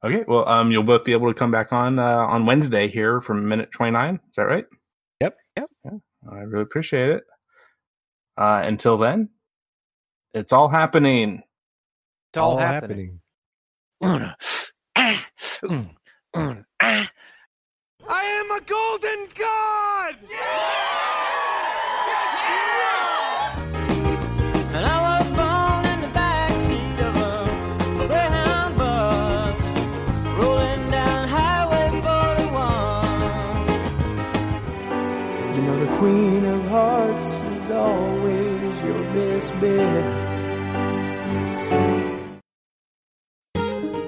okay, 0.04 0.24
well, 0.28 0.48
um, 0.48 0.72
you'll 0.72 0.84
both 0.84 1.04
be 1.06 1.12
able 1.12 1.28
to 1.28 1.34
come 1.34 1.52
back 1.52 1.72
on 1.72 2.00
uh, 2.00 2.26
on 2.26 2.46
Wednesday 2.46 2.88
here 2.88 3.22
from 3.22 3.48
minute 3.48 3.72
twenty 3.72 3.92
nine. 3.92 4.20
Is 4.30 4.36
that 4.38 4.44
right? 4.44 4.66
Yep. 5.22 5.38
Yep. 5.58 5.68
Yeah, 5.86 5.92
I 6.32 6.40
really 6.40 6.64
appreciate 6.64 7.10
it. 7.10 7.24
Uh, 8.38 8.62
until 8.66 8.98
then, 8.98 9.30
it's 10.34 10.52
all 10.54 10.70
happening. 10.70 11.44
It's 12.32 12.38
all, 12.38 12.58
happening. 12.58 13.20
happening. 14.02 14.34
Ah, 14.96 15.28
mm. 15.64 15.90
Ah. 16.82 17.12
I 18.10 18.24
am 18.24 18.52
a 18.58 18.62
golden 18.66 19.28
god! 19.38 19.93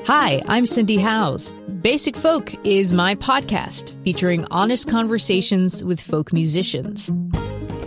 Hi, 0.07 0.41
I'm 0.47 0.65
Cindy 0.65 0.97
Howes. 0.97 1.53
Basic 1.81 2.15
Folk 2.15 2.53
is 2.65 2.93
my 2.93 3.15
podcast 3.15 3.91
featuring 4.03 4.45
honest 4.51 4.87
conversations 4.89 5.83
with 5.83 5.99
folk 6.01 6.33
musicians. 6.33 7.11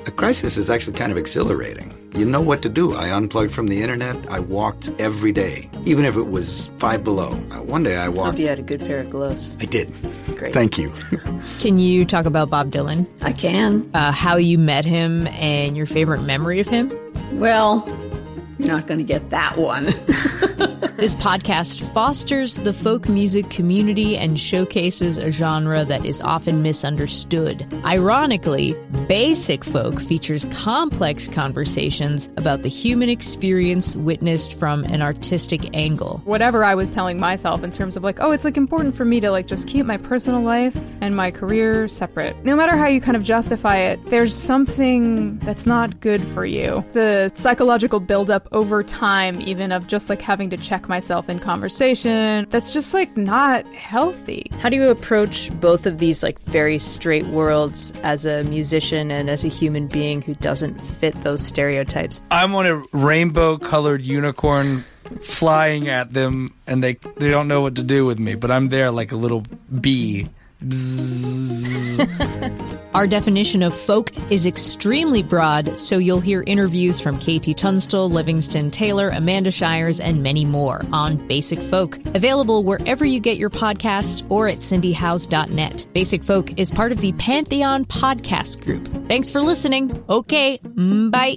A 0.06 0.10
crisis 0.10 0.56
is 0.56 0.70
actually 0.70 0.96
kind 0.96 1.12
of 1.12 1.18
exhilarating. 1.18 1.92
You 2.16 2.24
know 2.24 2.40
what 2.40 2.62
to 2.62 2.68
do. 2.68 2.94
I 2.94 3.10
unplugged 3.10 3.52
from 3.52 3.66
the 3.68 3.82
internet. 3.82 4.16
I 4.30 4.40
walked 4.40 4.88
every 4.98 5.32
day, 5.32 5.68
even 5.84 6.04
if 6.04 6.16
it 6.16 6.28
was 6.28 6.70
five 6.78 7.04
below. 7.04 7.28
Uh, 7.50 7.62
One 7.62 7.82
day 7.82 7.96
I 7.98 8.06
Hope 8.06 8.14
walked. 8.16 8.38
you 8.38 8.48
had 8.48 8.58
a 8.58 8.62
good 8.62 8.80
pair 8.80 9.00
of 9.00 9.10
gloves. 9.10 9.56
I 9.60 9.66
did. 9.66 9.92
Great. 10.36 10.52
Thank 10.52 10.78
you. 10.78 10.92
Can 11.60 11.78
you 11.78 12.04
talk 12.04 12.24
about 12.26 12.50
Bob 12.50 12.70
Dylan? 12.70 13.06
I 13.22 13.32
can. 13.32 13.88
Uh, 13.94 14.12
how 14.12 14.36
you 14.36 14.58
met 14.58 14.84
him 14.84 15.26
and 15.28 15.76
your 15.76 15.86
favorite 15.86 16.22
memory 16.22 16.60
of 16.60 16.66
him? 16.68 16.90
Well, 17.32 17.84
you're 18.58 18.68
not 18.68 18.86
going 18.86 18.98
to 18.98 19.04
get 19.04 19.30
that 19.30 19.56
one. 19.56 19.86
This 20.58 21.14
podcast 21.14 21.92
fosters 21.94 22.56
the 22.56 22.72
folk 22.72 23.08
music 23.08 23.48
community 23.50 24.16
and 24.16 24.38
showcases 24.38 25.16
a 25.16 25.30
genre 25.30 25.84
that 25.84 26.04
is 26.04 26.20
often 26.20 26.62
misunderstood. 26.62 27.64
Ironically, 27.84 28.74
Basic 29.06 29.64
Folk 29.64 30.00
features 30.00 30.44
complex 30.46 31.28
conversations 31.28 32.28
about 32.36 32.62
the 32.62 32.68
human 32.68 33.08
experience 33.08 33.94
witnessed 33.94 34.58
from 34.58 34.82
an 34.84 35.00
artistic 35.00 35.74
angle. 35.76 36.20
whatever 36.24 36.64
I 36.64 36.74
was 36.74 36.90
telling 36.90 37.20
myself 37.20 37.62
in 37.62 37.70
terms 37.70 37.96
of 37.96 38.02
like, 38.02 38.18
oh, 38.20 38.32
it's 38.32 38.44
like 38.44 38.56
important 38.56 38.96
for 38.96 39.04
me 39.04 39.20
to 39.20 39.30
like 39.30 39.46
just 39.46 39.68
keep 39.68 39.86
my 39.86 39.96
personal 39.98 40.40
life 40.40 40.76
and 41.00 41.14
my 41.14 41.30
career 41.30 41.86
separate. 41.86 42.34
No 42.44 42.56
matter 42.56 42.76
how 42.76 42.86
you 42.86 43.00
kind 43.00 43.16
of 43.16 43.22
justify 43.22 43.76
it, 43.76 44.04
there's 44.06 44.34
something 44.34 45.38
that's 45.38 45.66
not 45.66 46.00
good 46.00 46.20
for 46.20 46.44
you. 46.44 46.84
The 46.92 47.30
psychological 47.36 48.00
buildup 48.00 48.48
over 48.50 48.82
time, 48.82 49.40
even 49.42 49.70
of 49.70 49.86
just 49.86 50.08
like 50.10 50.20
having 50.20 50.47
to 50.50 50.56
check 50.56 50.88
myself 50.88 51.28
in 51.28 51.38
conversation, 51.38 52.46
that's 52.50 52.72
just 52.72 52.94
like 52.94 53.16
not 53.16 53.66
healthy. 53.68 54.50
How 54.60 54.68
do 54.68 54.76
you 54.76 54.88
approach 54.88 55.50
both 55.60 55.86
of 55.86 55.98
these 55.98 56.22
like 56.22 56.38
very 56.42 56.78
straight 56.78 57.26
worlds 57.26 57.92
as 58.02 58.24
a 58.24 58.44
musician 58.44 59.10
and 59.10 59.28
as 59.30 59.44
a 59.44 59.48
human 59.48 59.86
being 59.86 60.22
who 60.22 60.34
doesn't 60.34 60.80
fit 60.80 61.14
those 61.22 61.44
stereotypes? 61.44 62.22
I'm 62.30 62.54
on 62.54 62.66
a 62.66 62.82
rainbow 62.92 63.58
colored 63.58 64.02
unicorn 64.02 64.84
flying 65.22 65.88
at 65.88 66.12
them 66.12 66.54
and 66.66 66.82
they 66.82 66.94
they 67.16 67.30
don't 67.30 67.48
know 67.48 67.60
what 67.60 67.76
to 67.76 67.82
do 67.82 68.04
with 68.04 68.18
me, 68.18 68.34
but 68.34 68.50
I'm 68.50 68.68
there 68.68 68.90
like 68.90 69.12
a 69.12 69.16
little 69.16 69.44
bee. 69.80 70.28
Our 72.94 73.06
definition 73.06 73.62
of 73.62 73.72
folk 73.74 74.10
is 74.32 74.44
extremely 74.46 75.22
broad, 75.22 75.78
so 75.78 75.98
you'll 75.98 76.20
hear 76.20 76.42
interviews 76.46 76.98
from 76.98 77.16
KT 77.16 77.56
Tunstall, 77.56 78.10
Livingston 78.10 78.70
Taylor, 78.70 79.10
Amanda 79.10 79.52
Shires, 79.52 80.00
and 80.00 80.22
many 80.22 80.44
more 80.44 80.82
on 80.92 81.16
Basic 81.28 81.60
Folk. 81.60 81.98
Available 82.14 82.64
wherever 82.64 83.04
you 83.04 83.20
get 83.20 83.36
your 83.36 83.50
podcasts 83.50 84.28
or 84.30 84.48
at 84.48 84.58
cindyhowes.net. 84.58 85.86
Basic 85.92 86.24
Folk 86.24 86.58
is 86.58 86.72
part 86.72 86.90
of 86.90 87.00
the 87.00 87.12
Pantheon 87.12 87.84
Podcast 87.84 88.64
Group. 88.64 88.88
Thanks 89.06 89.30
for 89.30 89.40
listening. 89.40 90.04
Okay, 90.08 90.58
bye. 90.64 91.36